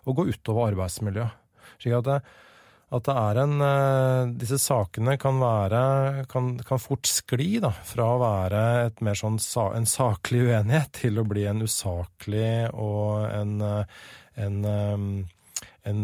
og 0.09 0.17
gå 0.17 0.31
utover 0.33 0.71
arbeidsmiljøet. 0.71 1.37
Slik 1.81 1.99
at 1.99 2.07
det, 2.09 2.17
at 2.91 3.05
det 3.07 3.17
er 3.21 3.41
en 3.43 3.53
eh, 3.63 4.31
Disse 4.41 4.57
sakene 4.59 5.19
kan 5.21 5.37
være 5.39 6.25
kan, 6.33 6.55
kan 6.67 6.81
fort 6.81 7.07
skli 7.07 7.61
da, 7.63 7.71
fra 7.87 8.09
å 8.15 8.23
være 8.23 8.65
et 8.87 9.05
mer 9.05 9.21
sånn 9.21 9.37
en 9.37 9.87
saklig 9.89 10.47
uenighet 10.49 10.97
til 11.03 11.21
å 11.21 11.27
bli 11.29 11.45
en 11.53 11.61
usaklig 11.69 12.73
og 12.73 13.29
en, 13.29 13.61
en, 14.41 14.59
en 15.93 16.03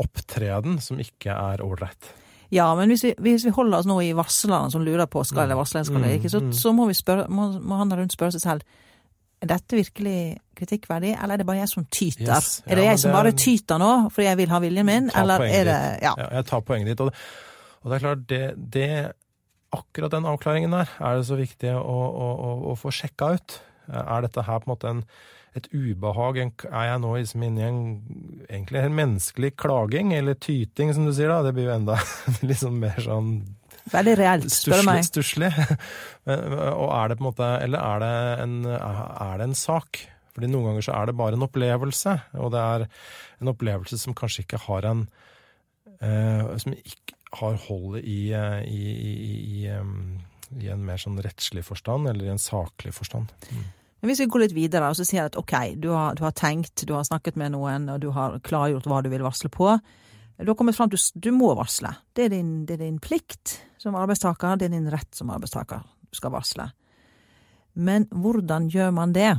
opptreden 0.00 0.80
som 0.80 1.00
ikke 1.04 1.36
er 1.36 1.64
ålreit. 1.64 2.12
Ja, 2.52 2.68
men 2.76 2.92
hvis 2.92 3.06
vi, 3.06 3.14
hvis 3.24 3.46
vi, 3.48 3.52
holder 3.56 3.80
oss 3.80 3.88
nå 3.88 3.96
i 4.04 4.12
varslerne 4.16 4.70
som 4.72 4.84
lurer 4.84 5.08
på 5.08 5.24
skal 5.24 5.54
varsle 5.56 5.80
eller 5.80 5.88
skal 5.88 6.04
det 6.04 6.16
ikke, 6.18 6.32
så, 6.32 6.42
mm, 6.42 6.50
mm. 6.50 6.56
så 6.60 6.72
må, 6.76 6.86
vi 6.90 6.96
spørre, 6.98 7.24
må, 7.32 7.48
må 7.64 7.78
han 7.80 7.94
rundt 7.96 8.12
spørre 8.12 8.36
seg 8.36 8.44
selv 8.44 8.66
er 9.42 9.50
dette 9.50 9.78
virkelig 9.78 10.18
kritikkverdig, 10.58 11.16
eller 11.16 11.34
er 11.34 11.42
det 11.42 11.46
bare 11.48 11.62
jeg 11.62 11.70
som 11.72 11.86
tyter? 11.90 12.28
Yes. 12.28 12.60
Ja, 12.62 12.72
er 12.72 12.78
det 12.78 12.84
jeg 12.86 13.00
som 13.02 13.16
bare 13.16 13.32
tyter 13.34 13.80
nå 13.82 13.90
fordi 14.12 14.28
jeg 14.28 14.38
vil 14.38 14.52
ha 14.54 14.60
viljen 14.62 14.86
min, 14.86 15.10
eller 15.18 15.46
er 15.48 15.66
det 15.66 15.80
ja. 16.04 16.12
ja. 16.14 16.28
Jeg 16.38 16.48
tar 16.50 16.62
poenget 16.66 16.92
ditt. 16.92 17.02
Og 17.02 17.10
det, 17.10 17.26
og 17.82 17.90
det 17.90 17.96
er 17.96 18.04
klart, 18.04 18.24
det, 18.30 18.42
det, 18.76 18.88
akkurat 19.74 20.14
den 20.14 20.28
avklaringen 20.30 20.76
der 20.76 20.94
er 21.00 21.18
det 21.18 21.26
så 21.26 21.38
viktig 21.40 21.74
å, 21.74 21.82
å, 21.82 22.30
å, 22.30 22.52
å 22.70 22.76
få 22.78 22.92
sjekka 22.94 23.32
ut. 23.34 23.58
Er 23.90 24.22
dette 24.22 24.46
her 24.46 24.62
på 24.62 24.68
en 24.68 24.74
måte 24.76 24.92
en 24.92 25.02
et 25.58 25.68
ubehag? 25.72 26.38
Er 26.68 26.86
jeg 26.88 27.00
nå 27.02 27.16
liksom 27.16 27.46
inne 27.46 27.60
i 27.62 27.66
en 27.68 27.80
egentlig 28.48 28.82
en 28.82 28.96
menneskelig 28.96 29.52
klaging, 29.60 30.14
eller 30.16 30.38
tyting, 30.38 30.92
som 30.94 31.08
du 31.08 31.12
sier 31.16 31.32
da? 31.32 31.42
Det 31.46 31.54
blir 31.56 31.68
jo 31.70 31.76
enda 31.76 31.98
liksom 32.50 32.80
mer 32.82 33.02
sånn 33.02 33.34
Veldig 33.90 34.12
reelt, 34.14 34.52
spør 34.54 34.78
du 34.78 34.86
meg. 34.86 35.00
Stusslig. 35.02 35.48
Og 36.30 36.88
er 36.94 37.08
det 37.10 37.16
på 37.18 37.24
en 37.24 37.26
måte 37.26 37.48
Eller 37.64 37.82
er 37.82 38.02
det 38.02 38.12
en, 38.44 38.52
er 38.70 39.40
det 39.40 39.48
en 39.48 39.56
sak? 39.58 39.98
Fordi 40.32 40.48
noen 40.48 40.70
ganger 40.70 40.86
så 40.86 40.94
er 40.96 41.08
det 41.08 41.16
bare 41.18 41.36
en 41.36 41.44
opplevelse, 41.44 42.14
og 42.40 42.54
det 42.54 42.60
er 42.62 42.86
en 43.42 43.50
opplevelse 43.52 43.98
som 44.00 44.14
kanskje 44.16 44.46
ikke 44.46 44.62
har 44.64 44.86
en 44.88 45.02
eh, 46.00 46.54
Som 46.62 46.76
ikke 46.78 47.18
har 47.36 47.58
hold 47.66 47.98
i, 48.00 48.32
i, 48.32 48.80
i, 48.92 49.66
i, 49.66 50.66
en 50.72 50.82
mer 50.84 51.00
sånn 51.00 51.20
rettslig 51.24 51.64
forstand, 51.64 52.08
eller 52.10 52.26
i 52.26 52.32
en 52.32 52.40
saklig 52.40 52.92
forstand. 52.92 53.32
Mm. 53.48 53.62
Men 54.02 54.10
hvis 54.10 54.20
vi 54.24 54.28
går 54.34 54.42
litt 54.42 54.54
videre 54.56 54.88
og 54.90 54.98
så 54.98 55.06
sier 55.06 55.28
at 55.28 55.36
ok, 55.38 55.52
du 55.78 55.92
har, 55.94 56.16
du 56.18 56.24
har, 56.26 56.34
tenkt, 56.34 56.82
du 56.88 56.90
har 56.96 57.06
snakket 57.06 57.36
med 57.38 57.54
noen, 57.54 57.86
og 57.92 58.00
du 58.02 58.08
har 58.10 58.40
klargjort 58.42 58.88
hva 58.90 58.98
du 59.04 59.08
vil 59.12 59.22
varsle 59.22 59.50
på. 59.52 59.76
Du 60.42 60.50
har 60.50 60.58
kommet 60.58 60.74
fram 60.74 60.90
til 60.90 60.98
at 60.98 61.22
du 61.22 61.30
må 61.36 61.52
varsle. 61.54 61.92
Det 62.10 62.26
er, 62.26 62.32
din, 62.34 62.64
det 62.66 62.80
er 62.80 62.82
din 62.82 62.98
plikt 63.02 63.60
som 63.78 63.94
arbeidstaker, 63.98 64.58
det 64.58 64.66
er 64.66 64.74
din 64.74 64.90
rett 64.90 65.14
som 65.14 65.30
arbeidstaker. 65.30 65.86
Du 66.10 66.18
skal 66.18 66.34
varsle. 66.34 66.66
Men 67.78 68.08
hvordan 68.10 68.66
gjør 68.74 68.90
man 68.96 69.14
det? 69.14 69.30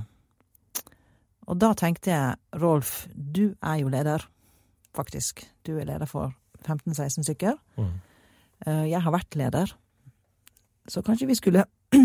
Og 1.43 1.59
da 1.59 1.73
tenkte 1.75 2.13
jeg, 2.13 2.39
Rolf, 2.63 3.03
du 3.11 3.57
er 3.59 3.81
jo 3.81 3.91
leder, 3.91 4.23
faktisk. 4.95 5.43
Du 5.67 5.75
er 5.75 5.91
leder 5.91 6.07
for 6.07 6.31
15-16 6.63 7.27
stykker. 7.27 7.59
Mm. 7.75 7.93
Eh, 8.65 8.85
jeg 8.93 9.03
har 9.03 9.11
vært 9.11 9.35
leder. 9.35 9.75
Så 10.87 11.03
kanskje 11.03 11.27
vi 11.27 11.35
skulle 11.35 11.65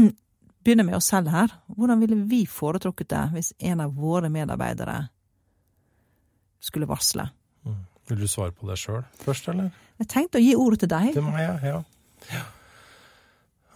begynner 0.65 0.87
med 0.87 0.99
oss 0.99 1.11
selv 1.13 1.31
her. 1.33 1.53
Hvordan 1.77 2.03
ville 2.03 2.19
vi 2.29 2.43
foretrukket 2.51 3.11
det 3.13 3.25
hvis 3.35 3.53
en 3.71 3.83
av 3.85 3.95
våre 3.97 4.31
medarbeidere 4.33 5.01
skulle 6.61 6.89
varsle? 6.91 7.29
Mm. 7.67 7.83
Vil 8.09 8.23
du 8.25 8.29
svare 8.31 8.55
på 8.57 8.69
det 8.69 8.79
sjøl 8.81 9.03
først, 9.23 9.51
eller? 9.53 9.73
Jeg 9.99 10.09
tenkte 10.13 10.41
å 10.41 10.45
gi 10.45 10.55
ordet 10.57 10.85
til 10.85 10.93
deg. 10.93 11.11
Til 11.17 11.27
meg, 11.27 11.65
ja. 11.67 11.81
ja. 12.33 12.45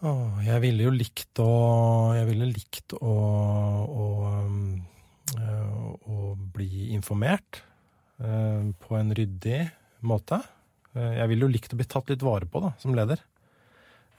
Åh, 0.03 0.39
jeg 0.43 0.62
ville 0.65 0.87
jo 0.89 0.93
likt 0.95 1.39
å 1.43 1.51
Jeg 2.17 2.27
ville 2.27 2.49
likt 2.51 2.95
å, 2.99 3.12
å, 3.87 4.07
å 5.39 6.17
bli 6.57 6.89
informert 6.97 7.62
øh, 8.23 8.73
på 8.83 8.99
en 8.99 9.15
ryddig 9.15 9.61
måte. 10.09 10.41
Øh, 10.97 11.12
jeg 11.21 11.31
ville 11.31 11.47
jo 11.47 11.53
likt 11.55 11.75
å 11.75 11.79
bli 11.79 11.89
tatt 11.91 12.11
litt 12.11 12.25
vare 12.27 12.49
på, 12.51 12.65
da, 12.65 12.73
som 12.83 12.97
leder. 12.99 13.23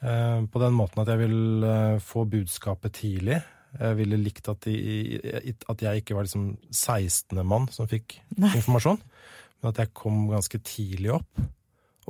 Eh, 0.03 0.39
på 0.51 0.59
den 0.59 0.75
måten 0.75 0.99
at 1.03 1.11
jeg 1.13 1.21
vil 1.23 1.65
eh, 1.67 1.97
få 2.03 2.25
budskapet 2.29 2.97
tidlig. 2.99 3.39
Jeg 3.73 3.97
ville 3.97 4.19
likt 4.21 4.49
at, 4.51 4.67
de, 4.67 5.55
at 5.71 5.81
jeg 5.81 6.03
ikke 6.03 6.13
var 6.17 6.27
liksom 6.27 6.51
16. 6.69 7.39
mann 7.41 7.65
som 7.73 7.87
fikk 7.89 8.19
Nei. 8.37 8.51
informasjon, 8.59 8.99
men 9.01 9.71
at 9.71 9.79
jeg 9.81 9.95
kom 9.97 10.27
ganske 10.29 10.59
tidlig 10.61 11.15
opp. 11.15 11.41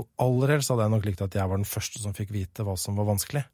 Og 0.01 0.09
aller 0.25 0.55
helst 0.55 0.73
hadde 0.73 0.87
jeg 0.87 0.93
nok 0.95 1.07
likt 1.07 1.23
at 1.23 1.37
jeg 1.37 1.47
var 1.47 1.61
den 1.61 1.69
første 1.69 2.01
som 2.03 2.15
fikk 2.17 2.33
vite 2.35 2.65
hva 2.67 2.75
som 2.79 2.97
var 2.99 3.07
vanskelig. 3.13 3.45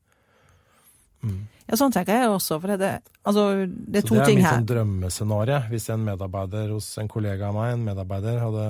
Mm. 1.25 1.39
Ja, 1.69 1.77
sånn 1.77 1.93
tenker 1.93 2.17
jeg 2.17 2.29
også. 2.33 2.57
For 2.63 2.79
det, 2.81 2.91
altså, 3.29 3.43
det 3.69 4.01
er 4.01 4.07
to 4.07 4.15
ting 4.15 4.21
her. 4.21 4.23
Så 4.25 4.29
det 4.29 4.33
er 4.33 4.39
mitt 4.39 4.49
sånn 4.49 4.69
drømmescenario. 4.71 5.59
Hvis 5.69 5.89
en 5.93 6.05
medarbeider 6.07 6.71
hos 6.73 6.87
en 7.01 7.11
kollega 7.11 7.51
av 7.51 7.59
meg, 7.59 7.73
en 7.75 7.83
medarbeider, 7.85 8.39
hadde 8.41 8.63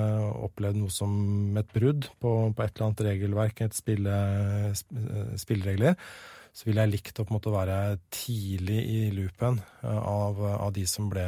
opplevd 0.48 0.82
noe 0.82 0.92
som 0.92 1.14
et 1.60 1.70
brudd 1.76 2.10
på, 2.20 2.34
på 2.52 2.66
et 2.66 2.74
eller 2.74 2.88
annet 2.90 3.06
regelverk, 3.08 3.64
et 3.64 3.78
spille, 3.78 4.18
spilleregler, 5.40 5.96
så 6.52 6.66
ville 6.66 6.84
jeg 6.84 6.92
likt 6.92 7.20
å 7.20 7.24
på 7.24 7.32
en 7.32 7.38
måte 7.38 7.52
være 7.54 7.78
tidlig 8.12 8.80
i 8.82 9.00
loopen 9.14 9.60
eh, 9.62 10.00
av, 10.00 10.40
av 10.50 10.72
de 10.74 10.82
som 10.90 11.06
ble, 11.08 11.24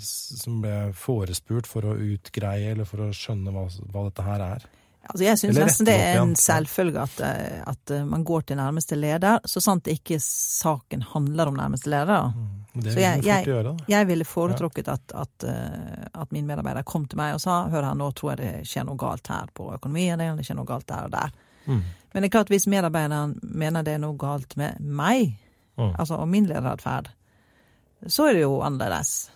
som 0.00 0.62
ble 0.64 0.76
forespurt 0.96 1.68
for 1.68 1.86
å 1.86 1.98
utgreie 2.00 2.72
eller 2.72 2.88
for 2.88 3.04
å 3.04 3.12
skjønne 3.14 3.52
hva, 3.52 3.66
hva 3.92 4.06
dette 4.08 4.24
her 4.26 4.46
er. 4.46 4.70
Altså 5.02 5.24
jeg 5.24 5.38
syns 5.40 5.58
nesten 5.58 5.86
det 5.88 5.94
er 5.98 6.20
en 6.20 6.34
selvfølge 6.38 7.02
at, 7.02 7.16
eh, 7.26 7.62
at, 7.66 7.90
eh, 7.90 8.04
man 8.06 8.22
går 8.24 8.44
til 8.46 8.58
nærmeste 8.60 8.96
leder, 8.96 9.40
så 9.44 9.60
sant 9.60 9.88
ikke 9.90 10.18
saken 10.22 11.02
handler 11.12 11.50
om 11.50 11.56
nærmeste 11.58 11.90
leder. 11.90 12.28
Mm, 12.30 12.84
så 12.86 12.94
jeg, 13.02 13.24
jeg, 13.26 13.46
gjøre, 13.50 13.74
jeg, 13.90 14.08
ville 14.08 14.26
foretrukket 14.28 14.88
at, 14.92 15.14
at, 15.18 15.48
eh, 15.50 16.04
at, 16.12 16.30
min 16.32 16.46
medarbeider 16.46 16.86
kom 16.86 17.08
til 17.10 17.18
meg 17.18 17.34
og 17.34 17.42
sa 17.42 17.64
hør 17.72 17.88
her, 17.88 17.98
nå 17.98 18.12
tror 18.14 18.32
jeg 18.32 18.40
det 18.44 18.70
skjer 18.70 18.86
noe 18.86 19.00
galt 19.00 19.32
her 19.32 19.50
på 19.54 19.72
økonomien, 19.74 20.20
eller 20.20 20.38
det 20.38 20.46
skjer 20.46 20.60
noe 20.60 20.70
galt 20.70 20.86
der 20.88 21.10
og 21.10 21.16
der. 21.16 21.34
Mm. 21.66 21.82
Men 22.12 22.22
det 22.22 22.30
er 22.30 22.36
klart, 22.38 22.54
hvis 22.54 22.68
medarbeideren 22.70 23.34
mener 23.42 23.82
det 23.82 23.96
er 23.96 24.04
noe 24.04 24.16
galt 24.20 24.54
med 24.60 24.78
meg, 24.80 25.34
mm. 25.80 25.96
altså 25.96 26.22
og 26.22 26.30
min 26.30 26.46
lederatferd, 26.46 27.10
så 28.06 28.30
er 28.30 28.38
det 28.38 28.46
jo 28.46 28.60
annerledes. 28.62 29.32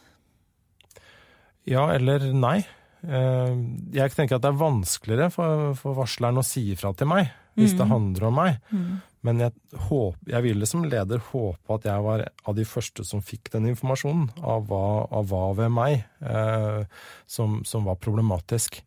Ja 1.67 1.89
eller 1.95 2.31
nei. 2.31 2.61
Eh, 3.07 3.57
jeg 3.95 4.15
tenker 4.17 4.39
at 4.39 4.45
det 4.45 4.53
er 4.53 4.63
vanskeligere 4.63 5.33
for, 5.35 5.75
for 5.79 5.99
varsleren 5.99 6.43
å 6.43 6.47
si 6.47 6.69
ifra 6.75 6.95
til 6.97 7.11
meg 7.11 7.31
hvis 7.57 7.73
mm. 7.73 7.79
det 7.79 7.89
handler 7.89 8.27
om 8.29 8.35
meg. 8.37 8.57
Mm. 8.71 8.89
Men 9.27 9.43
jeg, 9.43 9.55
håp, 9.89 10.19
jeg 10.29 10.45
ville 10.45 10.69
som 10.69 10.85
leder 10.87 11.23
håpe 11.33 11.77
at 11.79 11.87
jeg 11.89 12.05
var 12.05 12.25
av 12.29 12.57
de 12.57 12.67
første 12.69 13.05
som 13.07 13.25
fikk 13.25 13.51
den 13.57 13.71
informasjonen 13.73 14.29
av 14.45 14.67
hva, 14.71 15.07
av 15.09 15.31
hva 15.31 15.47
ved 15.59 15.73
meg 15.75 16.03
eh, 16.21 16.83
som, 17.27 17.63
som, 17.67 17.87
var 17.89 17.99
problematisk. 18.03 18.79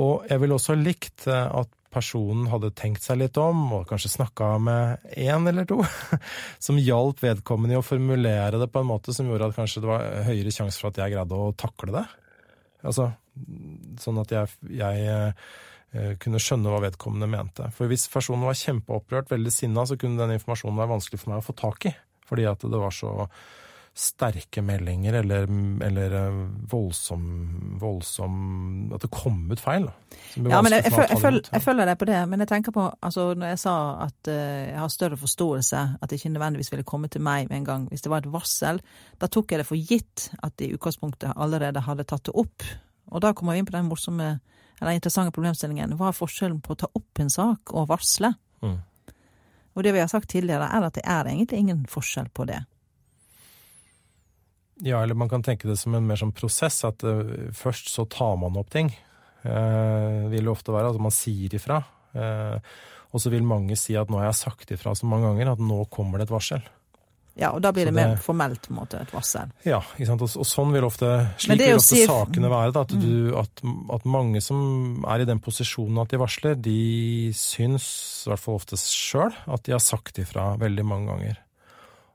Og 0.00 0.28
jeg 0.30 0.40
ville 0.40 0.56
også 0.56 0.78
likt 0.78 1.26
eh, 1.28 1.48
at 1.50 1.72
personen 1.94 2.48
hadde 2.50 2.72
tenkt 2.74 3.04
seg 3.04 3.20
litt 3.20 3.36
om, 3.38 3.66
og 3.76 3.84
kanskje 3.90 4.14
snakka 4.16 4.54
med 4.62 5.04
én 5.20 5.46
eller 5.50 5.66
to, 5.68 5.82
som 6.64 6.80
hjalp 6.80 7.20
vedkommende 7.22 7.76
i 7.76 7.78
å 7.78 7.86
formulere 7.86 8.58
det 8.62 8.70
på 8.72 8.82
en 8.82 8.88
måte 8.88 9.14
som 9.14 9.28
gjorde 9.28 9.50
at 9.50 9.58
kanskje 9.58 9.84
det 9.84 9.90
var 9.90 10.08
høyere 10.30 10.54
sjanse 10.54 10.80
for 10.80 10.90
at 10.90 11.02
jeg 11.02 11.14
greide 11.14 11.38
å 11.38 11.52
takle 11.58 11.98
det. 11.98 12.06
Altså, 12.84 13.12
sånn 14.00 14.20
at 14.22 14.32
jeg, 14.34 14.54
jeg 14.78 15.08
eh, 15.10 16.14
kunne 16.22 16.42
skjønne 16.42 16.72
hva 16.72 16.82
vedkommende 16.86 17.30
mente. 17.30 17.68
For 17.74 17.90
hvis 17.90 18.06
personen 18.12 18.46
var 18.46 18.58
kjempeopprørt, 18.58 19.32
veldig 19.32 19.52
sinna, 19.54 19.86
så 19.86 19.98
kunne 20.00 20.20
den 20.22 20.38
informasjonen 20.38 20.80
være 20.80 20.94
vanskelig 20.94 21.22
for 21.22 21.34
meg 21.34 21.42
å 21.42 21.46
få 21.48 21.56
tak 21.58 21.90
i. 21.90 21.94
Fordi 22.24 22.48
at 22.48 22.64
det 22.64 22.80
var 22.80 22.94
så 22.94 23.12
sterke 23.94 24.62
meldinger, 24.62 25.20
eller, 25.20 25.44
eller 25.86 26.14
eh, 26.18 26.38
voldsom, 26.70 27.26
voldsom 27.78 28.38
At 28.94 29.04
det 29.04 29.10
kom 29.14 29.44
ut 29.52 29.62
feil. 29.62 29.86
Ja, 30.34 30.58
men 30.64 30.74
jeg, 30.74 30.82
jeg, 30.88 30.94
jeg, 30.98 31.20
følger, 31.22 31.46
jeg, 31.52 31.62
følger 31.62 31.86
deg 31.86 32.00
på 32.00 32.08
det. 32.10 32.18
Men 32.30 32.42
jeg 32.42 32.50
tenker 32.50 32.74
på 32.74 32.88
altså 32.90 33.28
når 33.38 33.52
jeg 33.52 33.60
sa 33.62 33.76
at 34.08 34.30
uh, 34.32 34.34
jeg 34.34 34.80
har 34.82 34.90
større 34.90 35.18
forståelse, 35.20 35.82
at 36.02 36.10
det 36.10 36.18
ikke 36.18 36.32
nødvendigvis 36.34 36.72
ville 36.74 36.86
komme 36.88 37.10
til 37.12 37.22
meg 37.22 37.46
med 37.52 37.60
en 37.60 37.68
gang 37.68 37.84
hvis 37.92 38.02
det 38.02 38.10
var 38.10 38.24
et 38.24 38.32
varsel, 38.34 38.82
da 39.22 39.30
tok 39.30 39.54
jeg 39.54 39.62
det 39.62 39.68
for 39.68 39.78
gitt 39.78 40.26
at 40.42 40.56
de 40.58 40.72
i 40.72 40.74
utgangspunktet 40.74 41.38
allerede 41.38 41.86
hadde 41.86 42.08
tatt 42.10 42.26
det 42.26 42.34
opp. 42.42 42.66
Og 43.12 43.22
da 43.24 43.32
kommer 43.36 43.54
vi 43.54 43.62
inn 43.62 43.68
på 43.68 43.76
den 43.76 43.88
morsomme, 43.88 44.38
eller 44.80 44.96
interessante 44.96 45.34
problemstillingen. 45.34 45.96
Hva 45.98 46.10
er 46.10 46.18
forskjellen 46.18 46.60
på 46.64 46.74
å 46.74 46.80
ta 46.84 46.90
opp 46.90 47.22
en 47.22 47.32
sak 47.32 47.74
og 47.74 47.88
varsle? 47.92 48.32
Mm. 48.64 48.78
Og 49.74 49.82
det 49.82 49.94
vi 49.94 50.02
har 50.02 50.10
sagt 50.10 50.30
tidligere, 50.30 50.68
er 50.70 50.86
at 50.86 50.96
det 50.96 51.04
er 51.04 51.30
egentlig 51.30 51.60
ingen 51.64 51.84
forskjell 51.90 52.30
på 52.34 52.46
det. 52.50 52.60
Ja, 54.82 55.02
eller 55.02 55.14
man 55.14 55.30
kan 55.30 55.42
tenke 55.42 55.68
det 55.70 55.76
som 55.78 55.94
en 55.94 56.06
mer 56.06 56.18
sånn 56.18 56.34
prosess, 56.34 56.80
at 56.86 57.04
uh, 57.06 57.50
først 57.54 57.92
så 57.92 58.06
tar 58.10 58.34
man 58.40 58.58
opp 58.58 58.72
ting. 58.74 58.90
Uh, 59.44 60.30
vil 60.32 60.46
det 60.46 60.50
ofte 60.50 60.74
være 60.74 60.94
at 60.94 61.02
man 61.02 61.14
sier 61.14 61.54
ifra. 61.54 61.82
Uh, 62.14 62.58
og 63.14 63.22
så 63.22 63.30
vil 63.30 63.46
mange 63.46 63.76
si 63.78 63.94
at 63.98 64.10
nå 64.10 64.18
har 64.18 64.32
jeg 64.32 64.40
sagt 64.40 64.72
ifra 64.74 64.94
så 64.98 65.06
mange 65.06 65.28
ganger 65.30 65.52
at 65.52 65.62
nå 65.62 65.84
kommer 65.92 66.18
det 66.18 66.28
et 66.28 66.34
varsel. 66.34 66.64
Ja, 67.34 67.48
og 67.50 67.64
da 67.64 67.72
blir 67.74 67.88
det, 67.88 67.90
det 67.90 67.98
mer 67.98 68.12
formelt, 68.22 68.68
på 68.68 68.70
en 68.70 68.76
måte, 68.78 69.00
et 69.02 69.10
varsel. 69.10 69.50
Ja, 69.66 69.80
ikke 69.96 70.06
sant? 70.06 70.22
Og, 70.22 70.34
og 70.38 70.46
sånn 70.46 70.70
vil 70.70 70.84
ofte, 70.86 71.08
slik 71.42 71.58
vil 71.58 71.80
ofte 71.80 71.96
si- 71.98 72.04
sakene 72.06 72.50
være. 72.52 72.74
Da, 72.76 72.84
at, 72.86 72.94
du, 72.94 73.34
at, 73.40 73.62
at 73.96 74.04
mange 74.06 74.42
som 74.44 75.02
er 75.10 75.24
i 75.24 75.26
den 75.26 75.40
posisjonen 75.42 75.98
at 76.04 76.14
de 76.14 76.20
varsler, 76.22 76.54
de 76.54 76.76
syns, 77.34 77.88
i 78.22 78.30
hvert 78.30 78.44
fall 78.44 78.60
ofte 78.60 78.78
sjøl, 78.78 79.34
at 79.50 79.66
de 79.66 79.74
har 79.74 79.82
sagt 79.82 80.22
ifra 80.22 80.52
veldig 80.62 80.86
mange 80.86 81.10
ganger. 81.10 81.40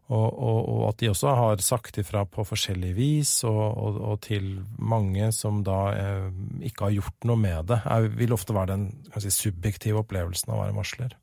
Og, 0.09 0.25
og, 0.25 0.59
og 0.71 0.79
at 0.88 1.03
de 1.03 1.11
også 1.11 1.35
har 1.38 1.59
sagt 1.61 1.99
ifra 2.01 2.23
på 2.25 2.41
forskjellig 2.47 2.95
vis, 2.97 3.35
og, 3.45 4.15
til 4.25 4.55
mange 4.81 5.27
som 5.35 5.59
da 5.67 5.81
eh, 5.99 6.31
ikke 6.71 6.88
har 6.88 6.95
gjort 6.95 7.27
noe 7.29 7.38
med 7.43 7.67
det, 7.69 7.83
er, 7.85 8.07
vil 8.23 8.33
ofte 8.39 8.55
være 8.55 8.71
den 8.71 8.88
kan 9.11 9.21
si, 9.27 9.35
subjektive 9.35 10.01
opplevelsen 10.01 10.49
av 10.49 10.57
å 10.57 10.63
være 10.63 10.79
varsler. 10.79 11.13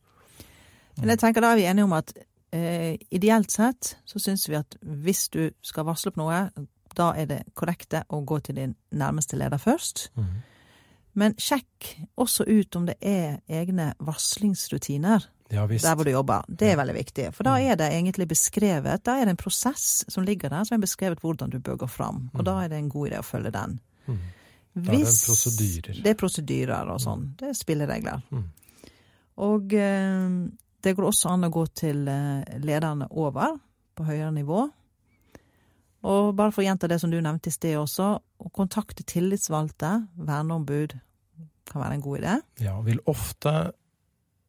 Men 1.01 1.17
jeg 1.17 1.25
tenker 1.25 1.43
da 1.45 1.57
er 1.57 1.59
vi 1.65 1.67
enige 1.73 1.89
om 1.89 1.97
at 1.97 2.13
eh, 2.55 2.97
ideelt 3.11 3.51
sett 3.51 3.97
så 4.05 4.21
syns 4.23 4.49
vi 4.49 4.59
at 4.59 4.77
hvis 4.81 5.29
du 5.35 5.51
skal 5.65 5.87
varsle 5.89 6.13
på 6.15 6.23
noe, 6.23 6.45
da 6.97 7.13
er 7.19 7.29
det 7.31 7.41
korrekte 7.55 8.05
å 8.09 8.23
gå 8.25 8.41
til 8.45 8.59
din 8.59 8.77
nærmeste 8.97 9.37
leder 9.37 9.61
først. 9.61 10.09
Men 11.17 11.35
sjekk 11.41 11.95
også 12.21 12.45
ut 12.45 12.77
om 12.77 12.87
det 12.89 12.99
er 13.01 13.41
egne 13.49 13.95
varslingsrutiner 14.05 15.25
Ja 15.53 15.67
der 15.71 15.95
hvor 15.95 16.05
du 16.05 16.11
jobber. 16.11 16.43
Det 16.49 16.73
er 16.73 16.77
veldig 16.77 16.95
viktig. 16.97 17.29
For 17.37 17.47
da 17.47 17.55
er 17.63 17.77
det 17.79 17.93
egentlig 17.95 18.27
beskrevet, 18.29 19.05
da 19.07 19.15
er 19.17 19.29
det 19.29 19.37
en 19.37 19.41
prosess 19.41 20.05
som 20.11 20.25
ligger 20.27 20.51
der, 20.51 20.65
som 20.67 20.77
er 20.77 20.83
beskrevet 20.83 21.23
hvordan 21.23 21.53
du 21.53 21.61
bør 21.61 21.79
gå 21.85 21.87
fram. 21.87 22.27
Og 22.35 22.45
da 22.45 22.59
er 22.65 22.73
det 22.73 22.81
en 22.81 22.91
god 22.91 23.09
idé 23.09 23.21
å 23.23 23.27
følge 23.27 23.53
den. 23.55 23.79
Mm. 24.07 24.19
Da 24.75 24.93
er 24.93 25.05
det 25.07 25.15
prosedyrer. 25.29 26.01
Det 26.05 26.13
er 26.13 26.19
prosedyrer 26.21 26.91
og 26.93 27.01
sånn. 27.01 27.29
Det 27.39 27.49
er 27.49 27.57
spilleregler. 27.57 28.27
Mm. 28.35 28.45
Og 29.47 29.77
eh, 29.79 30.27
det 30.87 30.95
går 30.95 31.09
også 31.09 31.33
an 31.35 31.49
å 31.49 31.53
gå 31.53 31.65
til 31.75 32.07
eh, 32.11 32.59
lederne 32.63 33.09
over, 33.11 33.57
på 33.97 34.07
høyere 34.07 34.33
nivå. 34.35 34.67
Og 36.07 36.37
bare 36.39 36.53
for 36.55 36.63
å 36.63 36.67
gjenta 36.69 36.89
det 36.91 37.01
som 37.03 37.11
du 37.11 37.19
nevnte 37.19 37.51
i 37.51 37.55
sted 37.55 37.75
også, 37.81 38.13
å 38.21 38.53
kontakte 38.55 39.07
tillitsvalgte, 39.09 39.91
verneombud, 40.29 40.95
kan 41.67 41.83
være 41.83 41.97
en 41.97 42.05
god 42.05 42.21
idé. 42.21 42.37
Ja, 42.63 42.77
vil 42.87 43.01
ofte, 43.11 43.55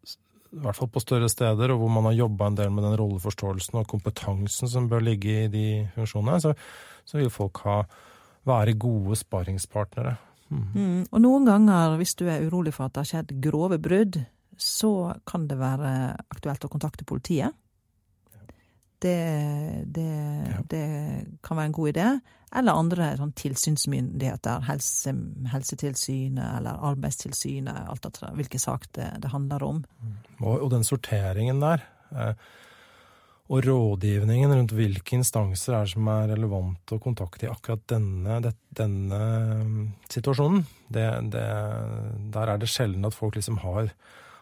i 0.06 0.60
hvert 0.62 0.78
fall 0.78 0.92
på 0.94 1.02
større 1.02 1.32
steder, 1.32 1.74
og 1.74 1.82
hvor 1.82 1.96
man 1.96 2.12
har 2.12 2.20
jobba 2.20 2.52
en 2.52 2.60
del 2.60 2.70
med 2.76 2.86
den 2.86 2.98
rolleforståelsen 3.02 3.82
og 3.82 3.90
kompetansen 3.90 4.70
som 4.70 4.92
bør 4.92 5.08
ligge 5.10 5.48
i 5.48 5.50
de 5.52 5.66
funksjonene, 5.96 6.38
så, 6.44 6.54
så 7.08 7.18
vil 7.18 7.34
folk 7.34 7.64
ha, 7.66 7.82
være 8.48 8.78
gode 8.78 9.18
sparringspartnere. 9.18 10.18
Mm. 10.54 10.68
Mm. 10.76 11.00
Og 11.10 11.22
noen 11.24 11.50
ganger, 11.50 11.98
hvis 12.00 12.14
du 12.20 12.28
er 12.30 12.46
urolig 12.46 12.76
for 12.76 12.86
at 12.86 12.94
det 12.94 13.02
har 13.02 13.14
skjedd 13.16 13.34
grove 13.44 13.82
brudd, 13.82 14.22
så 14.58 15.14
kan 15.26 15.48
det 15.50 15.60
være 15.60 15.92
aktuelt 16.34 16.66
å 16.66 16.72
kontakte 16.72 17.08
politiet. 17.08 17.56
Det, 18.98 19.18
det, 19.94 20.12
det 20.72 20.86
kan 21.46 21.60
være 21.60 21.70
en 21.70 21.78
god 21.78 21.90
idé. 21.92 22.06
Eller 22.58 22.80
andre 22.80 23.10
sånn, 23.20 23.34
tilsynsmyndigheter. 23.38 24.64
Helse, 24.66 25.14
helsetilsynet 25.52 26.46
eller 26.58 26.80
Arbeidstilsynet. 26.90 27.84
Alt 27.92 28.08
etter 28.10 28.32
hvilken 28.38 28.64
sak 28.64 28.88
det, 28.98 29.12
det 29.22 29.34
handler 29.34 29.66
om. 29.68 29.84
Og, 30.40 30.56
og 30.56 30.72
den 30.74 30.88
sorteringen 30.88 31.62
der, 31.62 31.84
eh, 32.16 32.34
og 33.48 33.64
rådgivningen 33.64 34.52
rundt 34.52 34.74
hvilke 34.76 35.16
instanser 35.16 35.78
er 35.78 35.92
som 35.92 36.08
er 36.12 36.34
relevante 36.34 36.98
å 36.98 37.04
kontakte 37.04 37.48
i 37.48 37.52
akkurat 37.52 37.86
denne, 37.88 38.42
det, 38.44 38.52
denne 38.76 39.20
mm, 39.64 39.84
situasjonen, 40.12 40.66
det, 40.92 41.06
det, 41.32 41.46
der 42.34 42.52
er 42.52 42.60
det 42.60 42.68
sjelden 42.72 43.08
at 43.08 43.16
folk 43.16 43.38
liksom 43.40 43.62
har, 43.64 43.94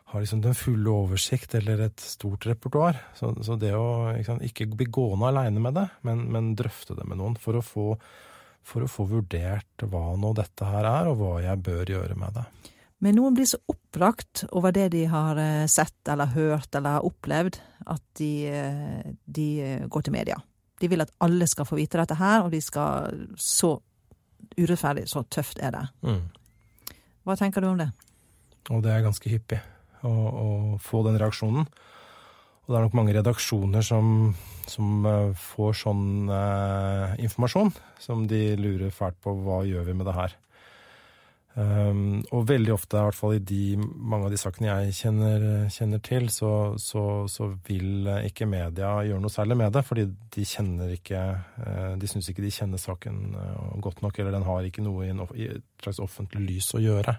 har 0.06 0.22
liksom 0.22 0.42
den 0.42 0.56
fulle 0.56 0.90
oversikt 0.90 1.56
eller 1.58 1.88
et 1.88 2.00
stort 2.00 2.46
repertoar. 2.46 3.00
Så, 3.18 3.32
så 3.44 3.58
det 3.58 3.74
å 3.74 4.12
ikke, 4.14 4.28
sant, 4.28 4.46
ikke 4.46 4.68
bli 4.78 4.88
gående 4.94 5.32
aleine 5.32 5.64
med 5.64 5.76
det, 5.80 5.88
men, 6.06 6.28
men 6.32 6.54
drøfte 6.58 6.98
det 6.98 7.08
med 7.10 7.20
noen 7.22 7.38
for 7.42 7.58
å, 7.58 7.64
få, 7.66 7.88
for 8.66 8.86
å 8.86 8.92
få 8.92 9.08
vurdert 9.10 9.88
hva 9.90 10.14
nå 10.20 10.36
dette 10.38 10.70
her 10.70 10.86
er, 10.92 11.10
og 11.10 11.18
hva 11.22 11.34
jeg 11.48 11.64
bør 11.66 11.96
gjøre 11.96 12.20
med 12.22 12.38
det. 12.38 12.46
Men 13.04 13.18
noen 13.18 13.36
blir 13.36 13.50
så 13.50 13.60
oppbrakt 13.70 14.46
over 14.56 14.74
det 14.76 14.92
de 14.94 15.04
har 15.10 15.42
eh, 15.42 15.66
sett 15.70 16.14
eller 16.14 16.32
hørt 16.38 16.78
eller 16.78 17.04
opplevd, 17.06 17.60
at 17.92 18.06
de, 18.22 18.32
eh, 18.48 19.12
de 19.26 19.50
eh, 19.66 19.86
går 19.90 20.06
til 20.06 20.16
media. 20.16 20.40
De 20.80 20.90
vil 20.92 21.02
at 21.02 21.14
alle 21.26 21.50
skal 21.50 21.68
få 21.68 21.80
vite 21.82 22.00
dette 22.00 22.18
her, 22.20 22.46
og 22.46 22.54
de 22.54 22.62
skal 22.62 23.26
Så 23.42 23.78
urettferdig, 24.56 25.10
så 25.10 25.26
tøft 25.28 25.60
er 25.60 25.74
det. 25.74 25.86
Mm. 26.06 26.22
Hva 27.26 27.36
tenker 27.36 27.64
du 27.64 27.74
om 27.74 27.80
det? 27.80 27.90
Og 28.70 28.84
det 28.86 28.94
er 28.94 29.04
ganske 29.04 29.30
hyppig 29.30 29.60
å, 30.06 30.14
å 30.46 30.48
få 30.84 31.04
den 31.08 31.20
reaksjonen. 31.22 31.68
Og 32.66 32.72
det 32.72 32.80
er 32.80 32.86
nok 32.88 32.98
mange 32.98 33.14
redaksjoner 33.14 33.86
som, 33.86 34.32
som 34.70 35.06
eh, 35.06 35.36
får 35.38 35.76
sånn 35.84 36.32
eh, 36.34 37.20
informasjon, 37.28 37.70
som 38.02 38.26
de 38.30 38.42
lurer 38.58 38.94
fælt 38.94 39.20
på 39.22 39.36
hva 39.46 39.62
gjør 39.70 39.86
vi 39.90 39.98
med 39.98 40.10
det 40.10 40.18
her. 40.18 40.40
Um, 41.56 42.18
og 42.36 42.50
veldig 42.50 42.74
ofte, 42.74 42.98
i 43.00 43.06
hvert 43.06 43.16
fall 43.16 43.38
i 43.38 43.44
de, 43.48 43.78
mange 43.80 44.28
av 44.28 44.34
de 44.34 44.40
sakene 44.42 44.74
jeg 44.74 44.96
kjenner, 44.98 45.46
kjenner 45.72 46.02
til, 46.04 46.26
så, 46.28 46.50
så, 46.82 47.04
så 47.32 47.48
vil 47.64 48.10
ikke 48.28 48.48
media 48.50 48.90
gjøre 49.08 49.24
noe 49.24 49.32
særlig 49.32 49.56
med 49.62 49.72
det, 49.72 49.86
fordi 49.88 50.04
de 50.36 50.44
kjenner 50.50 50.92
ikke 50.98 51.22
eh, 51.64 51.94
De 52.02 52.10
syns 52.12 52.28
ikke 52.28 52.44
de 52.44 52.52
kjenner 52.52 52.82
saken 52.82 53.22
eh, 53.40 53.70
godt 53.86 54.04
nok, 54.04 54.20
eller 54.20 54.36
den 54.36 54.48
har 54.50 54.68
ikke 54.68 54.84
noe 54.84 55.08
i, 55.08 55.14
en, 55.14 55.24
i 55.32 55.48
et 55.54 55.86
slags 55.86 56.04
offentlig 56.04 56.44
lys 56.44 56.74
å 56.76 56.84
gjøre. 56.84 57.16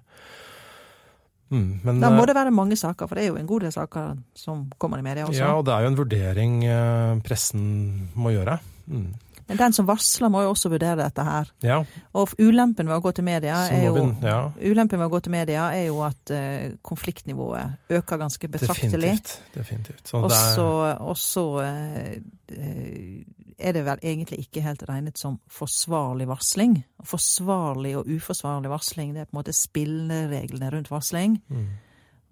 Mm, 1.51 1.81
men, 1.85 2.01
Da 2.01 2.11
må 2.11 2.23
eh, 2.25 2.27
det 2.27 2.35
være 2.35 2.51
mange 2.51 2.77
saker, 2.77 3.07
for 3.07 3.15
det 3.15 3.25
er 3.25 3.29
jo 3.29 3.37
en 3.37 3.47
god 3.47 3.61
del 3.61 3.73
saker 3.73 4.17
som 4.35 4.65
kommer 4.79 4.99
i 4.99 5.03
media 5.07 5.25
også. 5.29 5.39
Ja, 5.39 5.53
og 5.55 5.65
det 5.69 5.75
er 5.75 5.81
jo 5.87 5.93
en 5.93 5.97
vurdering 6.01 6.57
eh, 6.65 7.21
pressen 7.23 8.09
må 8.15 8.33
gjøre. 8.35 8.59
Mm. 8.91 9.15
Men 9.49 9.57
den 9.61 9.73
som 9.77 9.87
varsler, 9.87 10.27
må 10.29 10.41
jo 10.43 10.49
også 10.51 10.67
vurdere 10.73 10.97
dette 10.99 11.23
her. 11.23 11.51
Ja, 11.63 11.77
Og 12.19 12.33
ulempen 12.43 12.89
ved 12.91 12.97
å 12.97 13.03
gå 13.05 13.13
til 13.15 13.23
media 13.29 13.61
er 13.71 13.85
jo 13.87 13.93
vi 13.95 14.27
Ja, 14.27 14.51
Ulempen 14.59 14.99
ved 14.99 15.07
å 15.07 15.13
gå 15.13 15.21
til 15.23 15.31
media 15.37 15.69
er 15.71 15.85
jo 15.87 16.01
at 16.03 16.33
eh, 16.35 16.73
konfliktnivået 16.83 17.77
øker 17.95 18.19
ganske 18.19 18.49
betraktelig. 18.51 19.13
definitivt. 19.15 19.39
definitivt. 19.55 20.03
Så 20.09 20.17
Og 20.25 20.31
er- 20.33 20.57
så 20.57 20.67
og 20.99 21.17
så, 21.17 21.47
eh, 21.63 22.19
eh, 22.59 23.25
er 23.57 23.73
det 23.77 23.85
vel 23.87 24.03
egentlig 24.05 24.42
ikke 24.45 24.62
helt 24.64 24.85
regnet 24.88 25.19
som 25.21 25.38
forsvarlig 25.53 26.27
varsling. 26.29 26.79
Forsvarlig 27.09 27.95
og 27.99 28.09
uforsvarlig 28.11 28.71
varsling, 28.73 29.14
det 29.14 29.25
er 29.25 29.29
på 29.31 29.37
en 29.37 29.40
måte 29.40 29.57
spillereglene 29.57 30.71
rundt 30.75 30.92
varsling. 30.92 31.40
mm. 31.49 31.66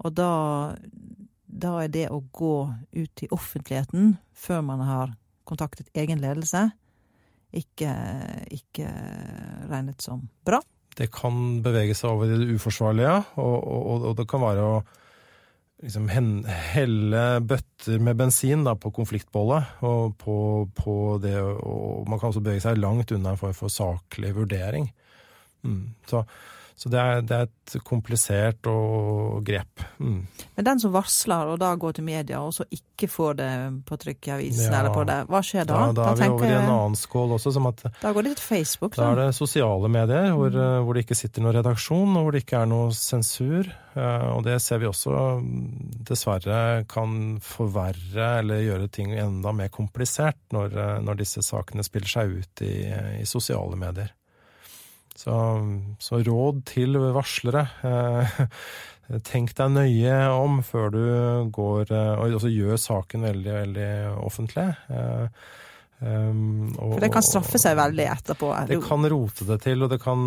Og 0.04 0.10
da, 0.10 0.74
da 1.46 1.76
er 1.84 1.90
det 1.94 2.08
å 2.10 2.18
gå 2.34 2.56
ut 2.92 3.22
i 3.22 3.28
offentligheten 3.32 4.16
før 4.34 4.64
man 4.66 4.82
har 4.82 5.12
kontaktet 5.46 5.86
egen 5.94 6.18
ledelse, 6.18 6.66
ikke, 7.54 7.92
ikke 8.50 8.88
regnet 9.70 10.02
som 10.02 10.26
bra. 10.44 10.58
det 10.98 11.10
kan 11.14 11.62
bevege 11.62 11.94
seg 11.94 12.10
over 12.10 12.30
i 12.30 12.38
det 12.38 12.58
uforsvarlige, 12.58 13.14
og, 13.38 13.54
og, 13.62 14.08
og 14.10 14.16
det 14.18 14.26
kan 14.30 14.42
være 14.42 14.66
å 14.66 14.74
liksom 15.84 16.08
helle 16.08 17.22
bøtter 17.44 18.00
med 18.02 18.16
bensin 18.18 18.64
da, 18.64 18.74
på 18.80 18.92
konfliktbollet, 18.94 19.76
og 19.84 20.14
på, 20.20 20.36
på 20.76 20.96
det, 21.22 21.36
og 21.40 22.08
man 22.08 22.20
kan 22.20 22.30
også 22.30 22.42
bevege 22.44 22.64
seg 22.64 22.80
langt 22.80 23.12
unna 23.14 23.34
en 23.34 23.40
form 23.40 23.56
for 23.56 23.72
saklig 23.72 24.32
vurdering. 24.36 24.88
Mm. 25.64 25.94
Så, 26.08 26.24
så 26.76 26.90
det, 26.90 26.98
er, 26.98 27.20
det 27.22 27.36
er 27.36 27.42
et 27.46 27.74
komplisert 27.86 28.66
grep. 29.46 29.82
Mm. 30.02 30.26
Men 30.56 30.66
den 30.66 30.80
som 30.82 30.92
varsler 30.94 31.52
og 31.52 31.58
da 31.62 31.68
går 31.80 31.94
til 31.96 32.04
media, 32.06 32.40
og 32.42 32.50
så 32.56 32.64
ikke 32.74 33.06
får 33.10 33.36
det 33.38 33.50
på 33.86 33.98
trykk 34.02 34.28
i 34.28 34.32
avisen 34.34 34.72
Ja. 34.72 34.80
eller 34.80 34.94
på 34.94 35.04
det, 35.06 35.18
hva 35.30 35.40
skjer 35.46 35.68
da? 35.68 35.78
Da, 35.86 35.92
da 36.00 36.08
er 36.10 36.16
vi 36.18 36.22
tenker 36.24 36.34
over 36.34 36.50
i 36.50 36.56
en 36.58 36.72
annen 36.74 36.98
skål 36.98 37.36
også, 37.38 37.52
som 37.54 37.66
at 37.70 37.84
Da 38.02 38.12
går 38.12 38.26
det 38.26 38.34
til 38.40 38.46
Facebook, 38.48 38.96
Da 38.96 39.02
da. 39.04 39.10
er 39.12 39.20
det 39.26 39.34
sosiale 39.38 39.88
medier, 39.88 40.30
hvor, 40.34 40.50
eh, 40.50 40.80
hvor 40.84 40.94
det 40.98 41.04
ikke 41.06 41.18
sitter 41.22 41.42
noen 41.46 41.56
redaksjon, 41.60 42.16
og 42.16 42.22
hvor 42.26 42.32
det 42.36 42.42
ikke 42.44 42.60
er 42.64 42.66
noe 42.74 42.90
sensur. 42.98 43.70
Eh, 43.94 44.26
Og 44.34 44.42
det 44.44 44.58
ser 44.62 44.78
vi 44.82 44.86
også 44.90 45.14
mm, 45.40 46.02
dessverre 46.10 46.84
kan 46.90 47.38
forverre 47.40 48.38
eller 48.40 48.64
gjøre 48.66 48.90
ting 48.90 49.12
enda 49.14 49.52
mer 49.54 49.68
komplisert 49.68 50.36
når, 50.52 50.74
eh, 50.74 50.98
når 51.06 51.22
disse 51.22 51.42
sakene 51.46 51.84
spiller 51.86 52.08
seg 52.10 52.34
ut 52.40 52.62
i, 52.66 52.74
i 53.22 53.24
sosiale 53.24 53.76
medier. 53.78 54.10
Så, 55.14 55.34
så 56.02 56.18
råd 56.26 56.64
til 56.66 56.96
varslere. 57.14 57.68
eh, 57.86 58.40
Tenk 59.28 59.52
deg 59.54 59.70
nøye 59.74 60.14
om 60.32 60.62
før 60.64 60.88
du 60.94 61.02
går 61.52 61.90
eh, 61.92 62.12
Og 62.18 62.38
også 62.38 62.48
gjør 62.50 62.78
saken 62.80 63.26
veldig, 63.28 63.52
veldig 63.52 63.88
offentlig. 64.24 64.64
Eh, 64.88 65.26
um, 66.00 66.72
og- 66.78 66.94
For 66.96 67.04
det 67.04 67.12
kan 67.12 67.22
straffe 67.26 67.60
seg 67.60 67.76
veldig 67.76 68.06
etterpå. 68.14 68.48
det 68.68 68.80
kan 68.82 69.04
rote 69.12 69.46
det 69.46 69.60
til, 69.62 69.82
og 69.84 69.90
det 69.92 70.00
kan 70.02 70.24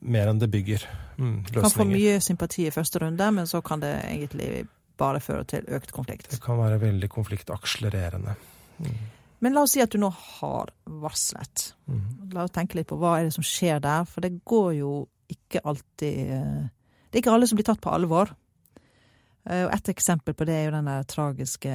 mer 0.00 0.28
enn 0.32 0.38
det 0.42 0.50
bygger. 0.50 0.84
Mm, 1.18 1.44
kan 1.52 1.70
få 1.70 1.86
mye 1.88 2.18
sympati 2.20 2.66
i 2.66 2.70
første 2.74 3.00
runde, 3.02 3.30
men 3.32 3.46
så 3.46 3.62
kan 3.62 3.80
det 3.80 3.94
egentlig 4.04 4.66
bare 4.98 5.20
føre 5.20 5.44
til 5.46 5.62
økt 5.68 5.92
konflikt. 5.92 6.30
Det 6.30 6.40
kan 6.42 6.58
være 6.58 6.78
veldig 6.80 7.08
konfliktakselererende. 7.08 8.36
Mm. 8.80 8.98
Men 9.40 9.56
la 9.56 9.64
oss 9.64 9.72
si 9.74 9.80
at 9.80 9.92
du 9.92 10.00
nå 10.00 10.10
har 10.12 10.70
varslet. 11.00 11.70
Mm. 11.88 12.04
La 12.34 12.44
oss 12.44 12.52
tenke 12.54 12.76
litt 12.76 12.90
på 12.90 12.98
hva 13.00 13.16
er 13.18 13.28
det 13.28 13.34
som 13.36 13.46
skjer 13.46 13.80
der, 13.82 14.04
for 14.08 14.24
det 14.24 14.42
går 14.48 14.74
jo 14.80 14.92
ikke 15.30 15.62
alltid 15.64 16.32
eh, 16.34 16.62
Det 17.08 17.18
er 17.18 17.22
ikke 17.22 17.32
alle 17.34 17.48
som 17.48 17.58
blir 17.58 17.66
tatt 17.66 17.80
på 17.82 17.92
alvor. 17.94 18.34
Eh, 19.48 19.64
og 19.64 19.72
Et 19.74 19.92
eksempel 19.94 20.36
på 20.36 20.46
det 20.48 20.56
er 20.58 20.68
jo 20.68 20.76
den 20.76 20.90
tragiske 21.08 21.74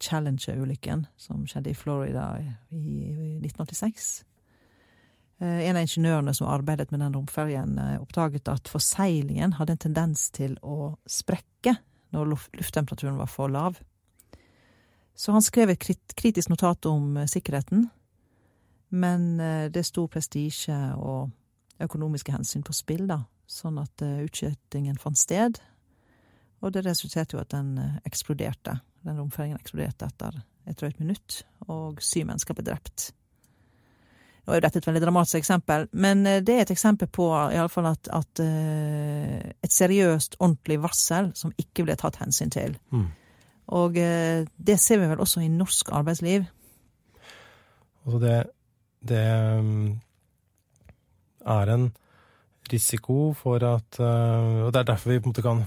Challenger-ulykken 0.00 1.06
som 1.20 1.44
skjedde 1.46 1.74
i 1.74 1.78
Florida 1.78 2.26
i 2.40 2.50
1986. 3.42 4.10
Eh, 5.42 5.60
en 5.68 5.76
av 5.76 5.84
ingeniørene 5.84 6.34
som 6.38 6.48
arbeidet 6.48 6.90
med 6.94 7.04
den 7.04 7.18
romferjen, 7.18 7.76
oppdaget 8.00 8.48
at 8.48 8.72
forseglingen 8.72 9.58
hadde 9.60 9.76
en 9.76 9.86
tendens 9.90 10.30
til 10.32 10.56
å 10.64 10.94
sprekke 11.04 11.76
når 12.12 12.36
lufttemperaturen 12.56 13.20
var 13.20 13.28
for 13.28 13.52
lav. 13.52 13.76
Så 15.14 15.34
han 15.34 15.44
skrev 15.44 15.70
et 15.70 15.84
kritisk 16.16 16.48
notat 16.48 16.86
om 16.88 17.18
sikkerheten, 17.28 17.84
men 18.90 19.26
det 19.72 19.84
sto 19.86 20.06
prestisje 20.10 20.76
og 20.96 21.30
økonomiske 21.84 22.32
hensyn 22.32 22.64
på 22.64 22.74
spill, 22.76 23.04
da, 23.10 23.18
sånn 23.46 23.78
at 23.82 24.02
utskytingen 24.02 24.96
fant 25.00 25.20
sted, 25.20 25.60
og 26.62 26.70
det 26.74 26.84
resulterte 26.86 27.36
jo 27.36 27.42
at 27.42 27.50
den 27.52 27.74
eh, 27.78 27.98
eksploderte. 28.08 28.78
Den 29.02 29.18
romføringen 29.18 29.58
eksploderte 29.58 30.06
etter 30.06 30.38
et 30.70 30.78
drøyt 30.78 31.00
minutt, 31.02 31.42
og 31.66 31.98
syv 32.04 32.28
mennesker 32.28 32.54
ble 32.54 32.64
drept. 32.68 33.10
Nå 34.42 34.52
er 34.52 34.58
jo 34.58 34.64
dette 34.64 34.80
et 34.80 34.86
veldig 34.86 35.02
dramatisk 35.02 35.40
eksempel, 35.40 35.88
men 35.92 36.22
eh, 36.26 36.42
det 36.44 36.54
er 36.54 36.64
et 36.66 36.74
eksempel 36.74 37.10
på 37.10 37.26
iallfall 37.34 37.90
at, 37.90 38.12
at 38.14 38.44
et 38.44 39.74
seriøst, 39.74 40.38
ordentlig 40.38 40.78
varsel 40.84 41.32
som 41.38 41.54
ikke 41.58 41.88
ble 41.88 41.98
tatt 41.98 42.20
hensyn 42.22 42.54
til. 42.54 42.78
Mm. 42.94 43.10
Og 43.72 43.96
uh, 43.96 44.44
det 44.44 44.78
ser 44.80 45.00
vi 45.00 45.10
vel 45.10 45.22
også 45.22 45.42
i 45.42 45.50
norsk 45.52 45.92
arbeidsliv. 45.96 46.46
Altså 48.04 48.18
det, 48.22 48.38
det 49.08 49.26
um, 49.58 50.00
er 51.46 51.74
en 51.74 51.90
risiko 52.72 53.32
for 53.36 53.62
at 53.66 54.00
uh, 54.00 54.66
Og 54.66 54.74
det 54.74 54.80
er 54.80 54.90
derfor 54.92 55.10
vi 55.10 55.20
på 55.20 55.30
en 55.30 55.34
måte 55.34 55.46
kan 55.46 55.64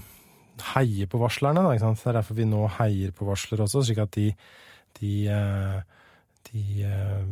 heie 0.74 1.06
på 1.06 1.18
varslerne. 1.20 1.62
Da, 1.64 1.76
Det 1.76 2.06
er 2.06 2.18
derfor 2.20 2.34
vi 2.34 2.44
nå 2.48 2.66
heier 2.78 3.12
på 3.12 3.26
varsler 3.28 3.62
også, 3.64 3.82
slik 3.84 3.98
at 3.98 4.14
de, 4.14 4.32
de, 5.00 5.12
eh, 5.28 5.82
de 6.50 6.84
eh, 6.86 7.22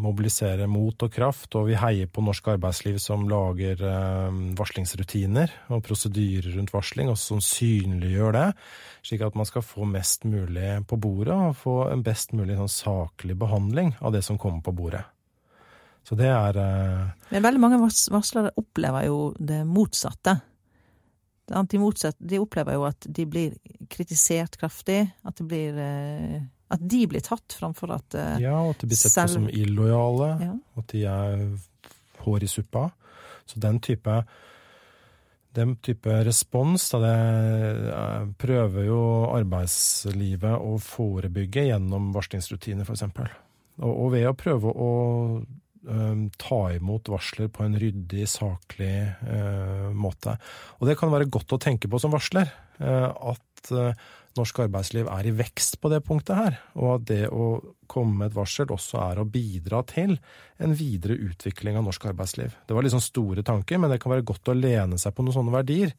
mobiliserer 0.00 0.68
mot 0.70 1.06
og 1.06 1.12
kraft. 1.12 1.54
Og 1.58 1.68
vi 1.70 1.78
heier 1.78 2.10
på 2.10 2.24
norsk 2.24 2.52
arbeidsliv 2.54 2.98
som 3.02 3.26
lager 3.30 3.80
eh, 3.80 4.38
varslingsrutiner 4.58 5.52
og 5.74 5.84
prosedyrer 5.86 6.54
rundt 6.58 6.74
varsling, 6.74 7.10
og 7.12 7.18
som 7.20 7.42
synliggjør 7.44 8.36
det. 8.38 8.46
Slik 9.06 9.24
at 9.26 9.38
man 9.38 9.48
skal 9.48 9.66
få 9.66 9.88
mest 9.88 10.26
mulig 10.28 10.78
på 10.90 11.00
bordet, 11.00 11.34
og 11.34 11.58
få 11.60 11.76
en 11.90 12.04
best 12.06 12.36
mulig 12.36 12.58
sånn 12.60 12.72
saklig 12.72 13.38
behandling 13.40 13.94
av 14.00 14.16
det 14.16 14.24
som 14.26 14.40
kommer 14.40 14.64
på 14.64 14.74
bordet. 14.76 15.04
Så 16.04 16.18
det 16.20 16.28
er 16.28 16.58
Men 17.30 17.44
veldig 17.46 17.60
mange 17.62 17.78
varslere 17.80 18.50
opplever 18.60 19.06
jo 19.06 19.30
det 19.40 19.62
motsatte. 19.64 20.36
Antimotsatt, 21.52 22.16
de 22.18 22.40
opplever 22.40 22.78
jo 22.78 22.86
at 22.88 23.04
de 23.04 23.24
blir 23.28 23.56
kritisert 23.92 24.56
kraftig, 24.56 25.02
at, 25.24 25.36
det 25.36 25.44
blir, 25.44 25.76
eh, 25.76 26.40
at 26.74 26.88
de 26.94 27.04
blir 27.10 27.24
tatt 27.24 27.56
framfor 27.58 27.94
at 27.96 28.16
uh, 28.18 28.34
Ja, 28.42 28.56
og 28.62 28.74
at 28.74 28.84
de 28.84 28.90
blir 28.90 29.00
sett 29.00 29.16
på 29.16 29.34
som 29.36 29.46
illojale, 29.50 30.30
ja. 30.42 30.56
at 30.80 30.90
de 30.92 31.04
er 31.10 31.46
hår 32.24 32.46
i 32.46 32.50
suppa. 32.50 32.88
Så 33.48 33.60
den 33.60 33.80
type 33.84 34.22
den 35.54 35.76
type 35.78 36.10
respons, 36.26 36.88
da 36.90 36.98
det 37.04 37.14
eh, 37.94 38.22
prøver 38.42 38.88
jo 38.88 39.00
arbeidslivet 39.36 40.56
å 40.58 40.72
forebygge 40.82 41.68
gjennom 41.68 42.08
varslingsrutiner, 42.16 42.82
f.eks. 42.88 43.04
Og, 43.78 43.92
og 43.92 44.08
ved 44.16 44.26
å 44.26 44.34
prøve 44.38 44.72
å 44.74 44.88
ta 46.40 46.60
imot 46.72 47.08
varsler 47.12 47.50
på 47.52 47.64
en 47.64 47.76
ryddig, 47.78 48.26
saklig 48.30 48.92
eh, 49.04 49.88
måte. 49.92 50.36
Og 50.80 50.88
det 50.88 50.96
kan 51.00 51.12
være 51.12 51.28
godt 51.32 51.56
å 51.56 51.60
tenke 51.60 51.90
på 51.90 52.00
som 52.00 52.14
varsler, 52.14 52.50
eh, 52.78 53.08
at 53.08 53.72
eh, 53.74 54.06
norsk 54.38 54.62
arbeidsliv 54.64 55.10
er 55.12 55.28
i 55.28 55.34
vekst 55.36 55.78
på 55.82 55.90
det 55.92 56.00
punktet 56.06 56.38
her, 56.38 56.56
og 56.80 56.96
at 56.96 57.06
det 57.10 57.22
å 57.28 57.60
komme 57.90 58.22
med 58.22 58.32
et 58.32 58.38
varsel 58.38 58.72
også 58.74 58.98
er 59.04 59.20
å 59.20 59.28
bidra 59.28 59.84
til 59.86 60.16
en 60.62 60.74
videre 60.74 61.18
utvikling 61.28 61.78
av 61.78 61.86
norsk 61.86 62.08
arbeidsliv. 62.10 62.56
Det 62.66 62.74
var 62.74 62.86
liksom 62.86 63.04
store 63.04 63.44
tanker, 63.46 63.78
men 63.78 63.92
det 63.92 64.00
kan 64.02 64.14
være 64.14 64.26
godt 64.26 64.50
å 64.50 64.58
lene 64.58 64.98
seg 65.00 65.14
på 65.14 65.26
noen 65.26 65.36
sånne 65.36 65.54
verdier 65.54 65.94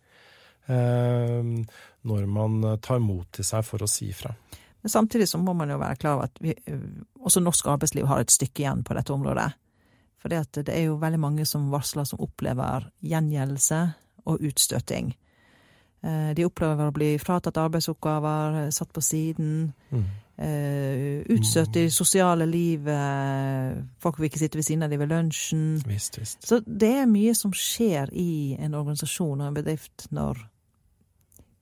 eh, 0.68 1.52
når 2.06 2.30
man 2.30 2.62
tar 2.84 3.00
mot 3.04 3.30
til 3.34 3.48
seg 3.48 3.64
for 3.68 3.86
å 3.86 3.90
si 3.90 4.10
ifra. 4.12 4.34
Men 4.86 4.94
samtidig 4.94 5.26
så 5.30 5.40
må 5.42 5.56
man 5.58 5.72
jo 5.72 5.80
være 5.82 5.98
klar 5.98 6.20
over 6.20 6.28
at 6.28 6.42
vi, 6.44 6.54
også 7.26 7.42
norsk 7.42 7.72
arbeidsliv 7.74 8.06
har 8.06 8.22
et 8.22 8.34
stykke 8.34 8.62
igjen 8.62 8.84
på 8.86 8.94
dette 8.94 9.14
området. 9.16 9.48
For 10.26 10.34
det 10.34 10.74
er 10.74 10.88
jo 10.88 10.96
veldig 10.98 11.20
mange 11.22 11.44
som 11.46 11.68
varsler 11.70 12.08
som 12.10 12.22
opplever 12.26 12.88
gjengjeldelse 13.06 13.82
og 14.26 14.42
utstøting. 14.42 15.12
Eh, 16.02 16.32
de 16.34 16.48
opplever 16.48 16.90
å 16.90 16.94
bli 16.96 17.12
fratatt 17.22 17.60
arbeidsoppgaver, 17.62 18.72
satt 18.74 18.90
på 18.90 19.04
siden. 19.06 19.52
Mm. 19.94 20.06
Uh, 20.36 21.22
utstøtt 21.32 21.78
i 21.80 21.86
sosiale 21.94 22.44
livet. 22.50 23.78
Folk 24.04 24.18
vil 24.20 24.28
ikke 24.28 24.42
sitte 24.42 24.60
ved 24.60 24.66
siden 24.68 24.84
av 24.84 24.92
dem 24.92 25.00
ved 25.00 25.14
lunsjen. 25.14 25.62
Visst, 25.88 26.18
visst. 26.20 26.42
Så 26.44 26.60
det 26.66 26.90
er 27.06 27.08
mye 27.08 27.32
som 27.38 27.54
skjer 27.56 28.10
i 28.12 28.58
en 28.60 28.76
organisasjon 28.76 29.46
og 29.46 29.48
en 29.48 29.56
bedrift 29.56 30.10
når 30.12 30.42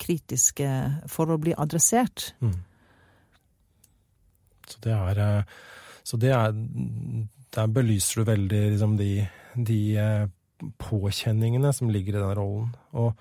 kritiske 0.02 0.72
forhold 1.12 1.44
blir 1.44 1.60
adressert. 1.62 2.32
Mm. 2.42 2.56
Så 4.72 4.82
det 4.88 4.96
er, 4.96 5.22
eh, 5.22 5.56
så 6.02 6.18
det 6.18 6.34
er 6.34 6.58
der 7.54 7.70
belyser 7.70 8.22
du 8.22 8.30
veldig 8.32 8.62
liksom, 8.74 8.98
de, 8.98 9.12
de 9.56 9.80
eh, 10.00 10.26
påkjenningene 10.82 11.74
som 11.76 11.92
ligger 11.94 12.18
i 12.18 12.24
den 12.24 12.36
rollen. 12.38 12.72
Og, 12.98 13.14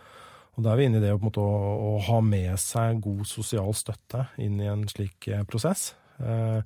og 0.53 0.65
da 0.65 0.73
er 0.73 0.81
vi 0.81 0.89
inne 0.89 1.01
i 1.01 1.05
det 1.05 1.13
måte, 1.23 1.43
å, 1.43 1.75
å, 1.93 1.93
ha 2.09 2.21
med 2.25 2.55
seg 2.61 3.03
god 3.05 3.27
sosial 3.29 3.75
støtte 3.77 4.27
inn 4.43 4.61
i 4.63 4.71
en 4.71 4.87
slik 4.91 5.29
eh, 5.33 5.45
prosess. 5.49 5.93
Eh, 6.23 6.61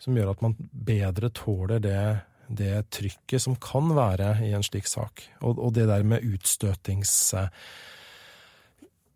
som 0.00 0.16
gjør 0.16 0.32
at 0.32 0.42
man 0.44 0.56
bedre 0.56 1.28
tåler 1.36 1.80
det, 1.84 2.00
det, 2.48 2.74
trykket 2.94 3.44
som 3.44 3.58
kan 3.60 3.92
være 3.96 4.38
i 4.46 4.54
en 4.56 4.64
slik 4.64 4.88
sak. 4.88 5.26
Og, 5.42 5.58
og 5.58 5.74
det 5.76 5.88
der 5.90 6.06
med 6.06 6.26
utstøtings... 6.26 7.16
Eh, 7.36 7.50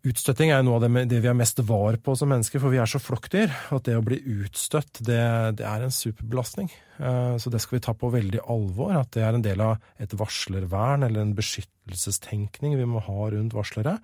Utstøtting 0.05 0.51
er 0.53 0.59
jo 0.59 0.67
noe 0.67 0.77
av 0.77 0.83
det, 0.85 1.05
det, 1.09 1.19
vi 1.23 1.29
er 1.31 1.37
mest 1.37 1.57
var 1.65 1.95
på 2.03 2.13
som 2.17 2.29
mennesker, 2.29 2.61
for 2.61 2.69
vi 2.69 2.77
er 2.77 2.89
så 2.89 2.99
flokkdyr. 3.01 3.49
At 3.73 3.87
det 3.87 3.95
å 3.97 4.03
bli 4.05 4.19
utstøtt, 4.35 4.99
det, 5.01 5.21
det, 5.57 5.65
er 5.65 5.81
en 5.81 5.93
superbelastning. 5.93 6.69
Eh, 6.99 7.37
så 7.41 7.49
det 7.49 7.61
skal 7.63 7.79
vi 7.79 7.85
ta 7.87 7.95
på 7.97 8.11
veldig 8.13 8.43
alvor. 8.53 8.93
At 8.99 9.15
det 9.17 9.23
er 9.25 9.33
en 9.33 9.45
del 9.45 9.63
av 9.65 9.81
et 10.01 10.13
varslervern 10.13 11.07
eller 11.07 11.23
en 11.23 11.33
beskyttelsestenkning 11.37 12.77
vi 12.77 12.85
må 12.89 13.01
ha 13.07 13.31
rundt 13.33 13.57
varslere. 13.57 13.97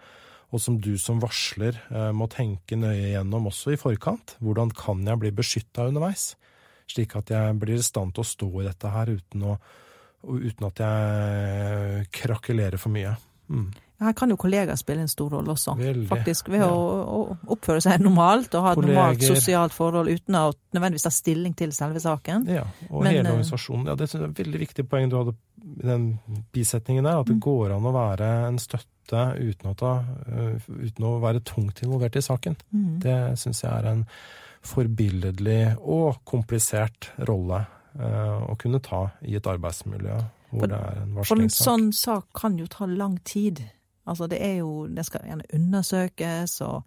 Og 0.51 0.63
som 0.63 0.79
du 0.81 0.95
som 0.99 1.21
varsler 1.21 1.77
eh, 1.91 2.09
må 2.17 2.25
tenke 2.33 2.79
nøye 2.79 3.13
gjennom 3.13 3.51
også 3.51 3.75
i 3.75 3.79
forkant. 3.79 4.35
Hvordan 4.41 4.73
kan 4.73 5.05
jeg 5.05 5.21
bli 5.21 5.33
beskytta 5.37 5.85
underveis? 5.91 6.31
Slik 6.89 7.13
at 7.19 7.29
jeg 7.29 7.61
blir 7.61 7.77
i 7.77 7.85
stand 7.85 8.17
til 8.17 8.25
å 8.25 8.31
stå 8.31 8.51
i 8.57 8.67
dette 8.71 8.89
her 8.97 9.13
uten, 9.13 9.45
å, 9.53 9.55
uten 10.33 10.71
at 10.71 10.81
jeg 10.81 12.11
krakelerer 12.23 12.81
for 12.81 12.97
mye. 12.97 13.13
Mm. 13.53 13.69
Her 14.01 14.15
kan 14.17 14.31
jo 14.33 14.37
kollegaer 14.39 14.79
spille 14.79 15.03
en 15.05 15.11
stor 15.11 15.29
rolle 15.35 15.53
også, 15.53 15.75
Veldig, 15.77 16.07
faktisk. 16.09 16.49
Ved 16.49 16.63
ja. 16.63 16.69
å, 16.73 16.85
å, 17.05 17.37
oppføre 17.53 17.83
seg 17.83 18.01
normalt 18.01 18.55
og 18.57 18.65
ha 18.65 18.73
et 18.73 18.79
Kolleger. 18.79 18.97
normalt 18.97 19.25
sosialt 19.27 19.75
forhold 19.75 20.09
uten 20.09 20.37
å 20.39 20.47
nødvendigvis 20.73 21.05
ta 21.05 21.11
stilling 21.13 21.53
til 21.57 21.73
selve 21.75 22.01
saken. 22.01 22.47
Ja, 22.49 22.65
og 22.89 23.03
Men, 23.03 23.11
hele 23.11 23.21
eh, 23.27 23.35
organisasjonen. 23.35 23.91
Ja, 23.91 23.97
det 23.99 24.07
er 24.09 24.25
et 24.25 24.41
veldig 24.41 24.63
viktig 24.63 24.87
poeng 24.89 25.11
du 25.11 25.17
hadde 25.19 25.35
i 25.61 25.85
den 25.85 26.07
bisetningen 26.55 27.05
der, 27.05 27.21
at 27.21 27.29
det 27.29 27.37
mm. 27.37 27.43
går 27.45 27.75
an 27.75 27.85
å 27.85 27.93
være 27.93 28.29
en 28.47 28.57
støtte 28.61 29.25
uten 29.37 29.69
å, 29.69 29.75
ta, 29.77 29.93
uh, 30.31 30.69
uten 30.71 31.05
å 31.05 31.15
være 31.21 31.43
tungt 31.45 31.83
involvert 31.85 32.17
i 32.17 32.25
saken. 32.25 32.57
Mm. 32.73 32.95
Det 33.03 33.19
syns 33.41 33.61
jeg 33.61 33.71
er 33.71 33.91
en 33.91 34.05
forbilledlig 34.65 35.75
og 35.79 36.23
komplisert 36.25 37.11
rolle 37.29 37.61
uh, 37.99 38.49
å 38.49 38.57
kunne 38.61 38.81
ta 38.81 39.07
i 39.27 39.37
et 39.37 39.49
arbeidsmiljø 39.49 40.21
hvor 40.51 40.65
for, 40.65 40.71
det 40.71 40.79
er 40.79 40.97
en 40.99 41.13
varslingssak. 41.15 41.29
For 41.29 41.43
en 41.45 41.53
sånn 41.55 41.91
sak 41.95 42.25
kan 42.35 42.57
jo 42.59 42.67
ta 42.71 42.87
lang 42.89 43.15
tid. 43.27 43.63
Altså, 44.11 44.27
det 44.31 44.41
er 44.43 44.57
jo 44.59 44.87
Det 44.91 45.05
skal 45.07 45.27
gjerne 45.27 45.47
undersøkes 45.55 46.57
og 46.67 46.83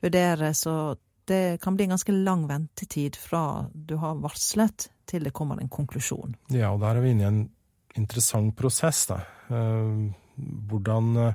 vurderes, 0.00 0.64
og 0.70 1.00
det 1.28 1.60
kan 1.62 1.76
bli 1.76 1.86
en 1.86 1.94
ganske 1.94 2.12
lang 2.12 2.46
ventetid 2.48 3.16
fra 3.20 3.66
du 3.74 3.96
har 4.00 4.18
varslet 4.22 4.88
til 5.10 5.26
det 5.26 5.34
kommer 5.36 5.60
en 5.60 5.70
konklusjon. 5.70 6.36
Ja, 6.54 6.72
og 6.72 6.80
der 6.82 6.96
er 6.96 7.04
vi 7.04 7.12
inne 7.14 7.24
i 7.24 7.30
en 7.30 7.40
interessant 7.98 8.56
prosess, 8.58 9.06
da. 9.10 9.20
Eh, 9.50 10.10
hvordan 10.70 11.16
eh, 11.24 11.32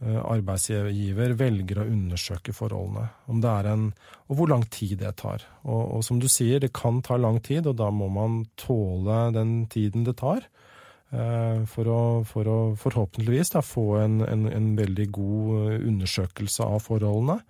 arbeidsgiver 0.00 1.36
velger 1.38 1.82
å 1.82 1.88
undersøke 1.88 2.54
forholdene. 2.56 3.06
Om 3.30 3.42
det 3.44 3.52
er 3.52 3.70
en, 3.74 3.86
og 4.28 4.38
hvor 4.38 4.50
lang 4.52 4.64
tid 4.72 4.98
det 5.02 5.14
tar. 5.20 5.44
Og, 5.62 5.82
og, 5.98 6.04
som 6.06 6.20
du 6.22 6.28
sier, 6.32 6.62
det 6.62 6.72
kan 6.76 7.02
ta 7.04 7.20
lang 7.20 7.40
tid, 7.44 7.68
og 7.68 7.78
da 7.80 7.90
må 7.94 8.08
man 8.12 8.42
tåle 8.60 9.26
den 9.36 9.64
tiden 9.72 10.08
det 10.08 10.16
tar. 10.22 10.48
Eh, 11.10 11.62
for 11.66 11.90
å, 11.90 12.00
for 12.22 12.46
å 12.46 12.58
forhåpentligvis 12.78 13.50
da, 13.56 13.64
få 13.66 13.86
en, 13.98 14.20
en, 14.22 14.46
en, 14.46 14.68
veldig 14.78 15.08
god 15.10 15.72
eh, 15.72 15.88
undersøkelse 15.90 16.68
av 16.70 16.84
forholdene. 16.86 17.40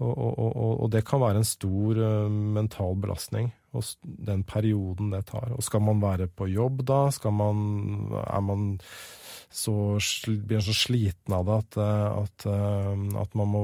Og, 0.00 0.16
og, 0.16 0.52
og, 0.56 0.86
det 0.88 1.04
kan 1.04 1.20
være 1.20 1.42
en 1.42 1.44
stor 1.44 1.98
uh, 2.00 2.30
mental 2.32 2.94
belastning, 2.96 3.50
den 4.00 4.46
perioden 4.48 5.10
det 5.12 5.26
tar. 5.28 5.50
Og 5.52 5.60
skal 5.60 5.82
man 5.84 6.00
være 6.00 6.24
på 6.32 6.48
jobb 6.48 6.80
da? 6.88 7.02
Skal 7.12 7.34
man, 7.36 7.58
er 8.24 8.40
man 8.40 8.64
så 9.52 9.74
blir 10.24 10.56
man 10.56 10.64
så 10.64 10.76
sliten 10.78 11.36
av 11.36 11.44
det 11.50 11.58
at, 11.58 11.78
at, 11.84 12.48
at 13.26 13.36
man 13.36 13.52
må, 13.52 13.62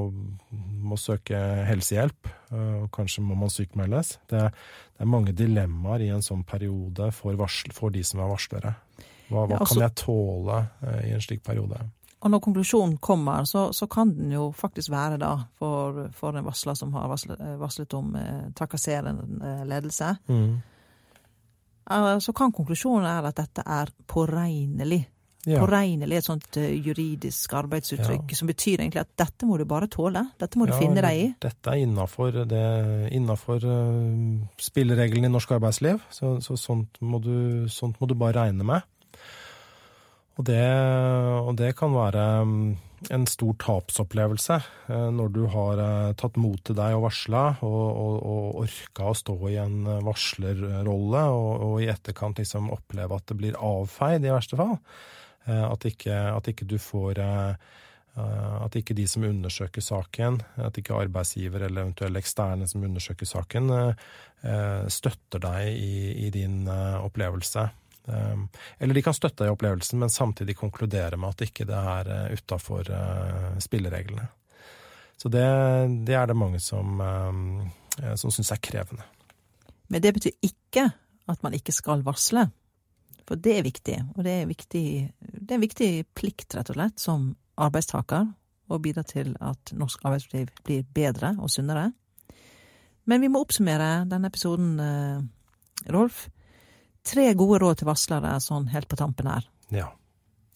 må, 0.85 0.99
søke 1.01 1.41
helsehjelp. 1.65 2.29
Og 2.53 2.85
kanskje 2.93 3.25
må 3.25 3.39
man 3.41 3.49
sykmeldes. 3.49 4.19
Det, 4.29 4.45
det, 4.45 5.01
er 5.01 5.09
mange 5.09 5.33
dilemmaer 5.33 6.05
i 6.05 6.13
en 6.13 6.21
sånn 6.21 6.45
periode 6.45 7.09
for, 7.17 7.33
varsel, 7.39 7.73
for 7.73 7.97
de 7.97 8.05
som 8.05 8.21
er 8.21 8.35
varslere. 8.35 8.77
Hva, 9.27 9.43
hva 9.43 9.57
ja, 9.57 9.59
altså, 9.59 9.75
kan 9.75 9.83
jeg 9.83 9.95
tåle 9.99 10.59
i 11.03 11.13
en 11.15 11.23
slik 11.23 11.43
periode? 11.43 11.81
Og 12.17 12.31
når 12.33 12.41
konklusjonen 12.41 12.95
kommer, 12.97 13.45
så, 13.45 13.67
så, 13.73 13.85
kan 13.87 14.09
den 14.15 14.31
jo 14.33 14.49
faktisk 14.55 14.89
være 14.89 15.19
da, 15.21 15.35
for, 15.59 16.07
for 16.17 16.37
en 16.37 16.47
varsler 16.47 16.77
som 16.77 16.95
har 16.97 17.11
varslet, 17.11 17.43
varslet 17.61 17.93
om 17.93 18.15
eh, 18.17 18.47
trakasserende 18.57 19.51
ledelse, 19.69 20.15
mm. 20.25 20.55
så 22.25 22.33
kan 22.33 22.55
konklusjonen 22.55 23.05
være 23.05 23.31
at 23.33 23.43
dette 23.43 23.67
er 23.77 23.93
påregnelig. 24.09 25.03
Ja. 25.47 25.61
Påregnelig, 25.61 26.17
et 26.17 26.25
sånt 26.25 26.57
juridisk 26.57 27.53
arbeidsuttrykk 27.55 28.33
ja. 28.33 28.35
som 28.35 28.49
betyr 28.49 28.81
egentlig 28.81 28.99
at 29.05 29.13
dette 29.21 29.47
må 29.47 29.55
du 29.55 29.63
bare 29.69 29.87
tåle. 29.87 30.25
Dette 30.41 30.59
må 30.59 30.65
du 30.67 30.73
ja, 30.73 30.79
finne 30.81 31.05
deg 31.05 31.21
i. 31.21 31.29
Dette 31.45 31.71
er 31.71 31.85
innafor 31.85 33.63
uh, 33.63 34.41
spillereglene 34.59 35.29
i 35.29 35.31
norsk 35.31 35.53
arbeidsliv. 35.55 36.01
Så, 36.11 36.33
så 36.43 36.57
sånt, 36.59 36.99
må 36.99 37.21
du, 37.23 37.69
sånt 37.71 38.01
må 38.01 38.09
du 38.11 38.17
bare 38.19 38.41
regne 38.41 38.67
med. 38.67 38.89
Og 40.37 40.45
det, 40.45 40.65
og 41.41 41.55
det, 41.57 41.71
kan 41.79 41.95
være 41.95 42.23
mm, 42.45 42.65
en 43.13 43.25
stor 43.29 43.55
tapsopplevelse 43.61 44.57
eh, 44.89 45.07
når 45.13 45.31
du 45.33 45.41
har 45.53 45.81
eh, 45.81 46.13
tatt 46.17 46.37
mot 46.37 46.61
til 46.61 46.77
deg 46.77 46.97
og 46.97 47.07
varsla, 47.07 47.43
og, 47.65 47.85
og, 47.89 48.17
og 48.21 48.59
orka 48.63 49.09
å 49.09 49.17
stå 49.17 49.37
i 49.49 49.57
en 49.61 49.79
eh, 49.85 50.03
varslerrolle, 50.05 51.23
og, 51.33 51.75
i 51.81 51.89
etterkant 51.93 52.41
liksom 52.41 52.69
oppleve 52.73 53.17
at 53.17 53.25
det 53.31 53.39
blir 53.39 53.57
avfeid, 53.57 54.25
i 54.25 54.33
verste 54.33 54.59
fall. 54.59 54.77
At 55.47 55.85
ikke, 55.87 56.11
at 56.11 56.47
ikke 56.51 56.65
du 56.67 56.73
får 56.75 57.21
at 57.23 58.73
ikke 58.75 58.95
de 58.97 59.05
som 59.07 59.23
undersøker 59.23 59.79
saken, 59.85 60.41
at 60.59 60.75
ikke 60.75 60.97
arbeidsgiver 60.97 61.63
eller 61.63 61.85
eventuelle 61.85 62.19
eksterne 62.19 62.67
som 62.67 62.83
undersøker 62.83 63.29
saken, 63.29 63.71
støtter 64.91 65.43
deg 65.45 65.69
i, 65.71 66.25
i 66.25 66.31
din 66.35 66.65
opplevelse. 66.67 67.63
Ehm, 68.07 68.47
eller 68.77 68.93
de 68.93 69.03
kan 69.03 69.15
støtte 69.15 69.43
deg 69.43 69.51
i 69.51 69.55
opplevelsen, 69.55 69.99
men 69.99 70.11
samtidig 70.11 70.55
konkludere 70.57 71.19
med 71.19 71.35
at 71.35 71.43
ikke 71.47 71.67
det 71.67 71.77
er 71.77 72.11
uh, 72.11 72.35
utafor 72.35 72.87
uh, 72.91 73.57
spillereglene. 73.63 74.27
Så 75.17 75.31
det, 75.33 75.43
det, 76.07 76.15
er 76.15 76.29
det 76.29 76.37
mange 76.37 76.61
som, 76.63 77.01
uh, 77.01 78.13
som 78.15 78.31
syns 78.33 78.53
er 78.53 78.61
krevende. 78.63 79.03
Men 79.91 80.03
det 80.03 80.13
betyr 80.15 80.37
ikke 80.45 80.87
at 81.27 81.43
man 81.43 81.55
ikke 81.57 81.75
skal 81.75 82.05
varsle. 82.07 82.47
For 83.27 83.39
det 83.43 83.57
er 83.57 83.65
viktig, 83.65 83.97
og 84.15 84.23
det 84.23 84.33
er, 84.41 84.47
viktig, 84.47 84.85
det 85.19 85.49
er 85.51 85.57
en 85.57 85.65
viktig 85.65 85.91
plikt, 86.15 86.53
rett 86.55 86.69
og 86.71 86.77
slett, 86.77 87.01
som 87.03 87.33
arbeidstaker 87.59 88.29
å 88.71 88.79
bidra 88.83 89.03
til 89.07 89.33
at 89.43 89.73
norsk 89.75 90.05
arbeidsliv 90.07 90.51
blir 90.63 90.85
bedre 90.95 91.33
og 91.35 91.51
sunnere. 91.51 91.89
Men 93.07 93.23
vi 93.23 93.27
må 93.31 93.41
oppsummere 93.43 94.05
denne 94.07 94.31
episoden, 94.31 94.79
Rolf 95.91 96.25
tre 97.07 97.31
gode 97.39 97.61
råd 97.63 97.81
til 97.81 97.89
varslere 97.89 98.35
sånn 98.43 98.69
helt 98.73 98.89
på 98.91 98.99
tampen 98.99 99.29
her. 99.31 99.47
Ja. 99.73 99.91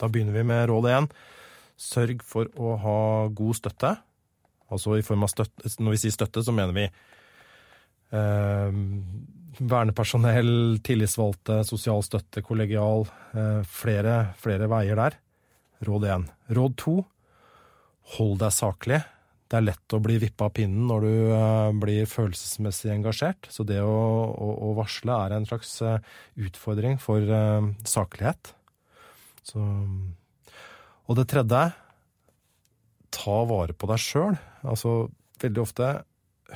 Da 0.01 0.09
begynner 0.09 0.35
vi 0.35 0.45
med 0.47 0.67
råd 0.71 0.89
én. 0.91 1.09
Sørg 1.81 2.23
for 2.25 2.49
å 2.57 2.75
ha 2.81 3.01
god 3.37 3.57
støtte. 3.57 3.95
Altså 4.71 4.95
i 4.97 5.03
form 5.03 5.25
av 5.25 5.31
støtte 5.33 5.67
Når 5.83 5.95
vi 5.95 5.99
sier 6.05 6.13
støtte, 6.15 6.43
så 6.45 6.53
mener 6.55 6.75
vi 6.75 6.85
eh, 8.15 8.77
vernepersonell, 9.61 10.79
tillitsvalgte, 10.85 11.61
sosial 11.67 12.05
støtte, 12.07 12.43
kollegial. 12.45 13.07
Eh, 13.35 13.61
flere, 13.67 14.33
flere 14.41 14.69
veier 14.71 14.99
der. 14.99 15.17
Råd 15.85 16.07
én. 16.15 16.27
Råd 16.53 16.77
to. 16.81 16.95
Hold 18.17 18.39
deg 18.41 18.55
saklig 18.55 19.01
det 19.51 19.57
er 19.59 19.65
lett 19.65 19.93
å 19.95 19.99
bli 19.99 20.15
vippa 20.21 20.47
av 20.47 20.53
pinnen 20.55 20.87
når 20.87 21.03
du 21.03 21.13
uh, 21.33 21.73
blir 21.75 22.07
følelsesmessig 22.07 22.93
engasjert. 22.93 23.49
Så 23.51 23.65
det 23.67 23.81
å, 23.83 23.91
å, 24.31 24.51
å 24.69 24.73
varsle 24.77 25.17
er 25.25 25.35
en 25.35 25.47
slags 25.49 25.73
uh, 25.83 25.97
utfordring 26.39 26.95
for 27.03 27.19
uh, 27.19 27.67
saklighet. 27.83 28.53
Så, 29.43 29.59
og 29.59 31.17
det 31.19 31.27
tredje 31.33 31.65
ta 33.11 33.37
vare 33.49 33.75
på 33.75 33.89
deg 33.91 33.99
sjøl. 33.99 34.37
Altså 34.63 35.09
veldig 35.43 35.63
ofte 35.65 35.89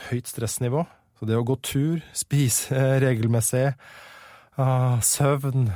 høyt 0.08 0.31
stressnivå. 0.31 0.86
Så 1.19 1.27
det 1.27 1.36
å 1.36 1.43
gå 1.47 1.60
tur, 1.65 1.99
spise 2.23 2.79
regelmessig, 3.03 3.65
ah, 4.62 5.01
søvn, 5.03 5.67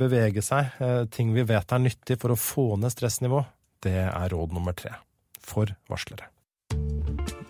bevege 0.00 0.44
seg, 0.44 0.80
ting 1.12 1.34
vi 1.36 1.44
vet 1.48 1.76
er 1.76 1.84
nyttig 1.84 2.16
for 2.22 2.32
å 2.32 2.40
få 2.40 2.70
ned 2.80 2.94
stressnivå, 2.94 3.44
det 3.84 3.98
er 4.06 4.32
råd 4.32 4.56
nummer 4.56 4.76
tre 4.76 4.96
for 5.44 5.72
varslere. 5.88 6.28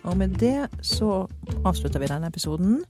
Og 0.08 0.16
med 0.16 0.28
det 0.40 0.68
så 0.82 1.26
avslutter 1.64 2.00
vi 2.00 2.08
denne 2.08 2.30
episoden. 2.32 2.80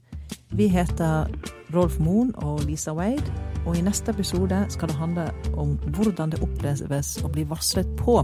Vi 0.55 0.67
heter 0.71 1.27
Rolf 1.75 1.99
Moen 1.99 2.31
og 2.35 2.63
Lisa 2.63 2.93
Wade, 2.95 3.33
og 3.65 3.77
i 3.77 3.83
neste 3.83 4.11
episode 4.11 4.65
skal 4.69 4.87
det 4.87 4.97
handle 4.97 5.27
om 5.53 5.75
hvordan 5.95 6.31
det 6.31 6.39
oppleves 6.41 7.17
å 7.23 7.31
bli 7.33 7.43
varslet 7.49 7.91
på. 7.99 8.23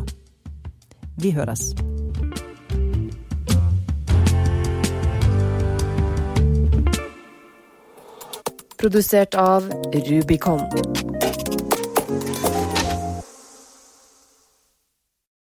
Vi 1.19 1.35
høres. 1.35 1.73
Produsert 8.79 9.35
av 9.35 9.67
Rubicon. 9.91 11.24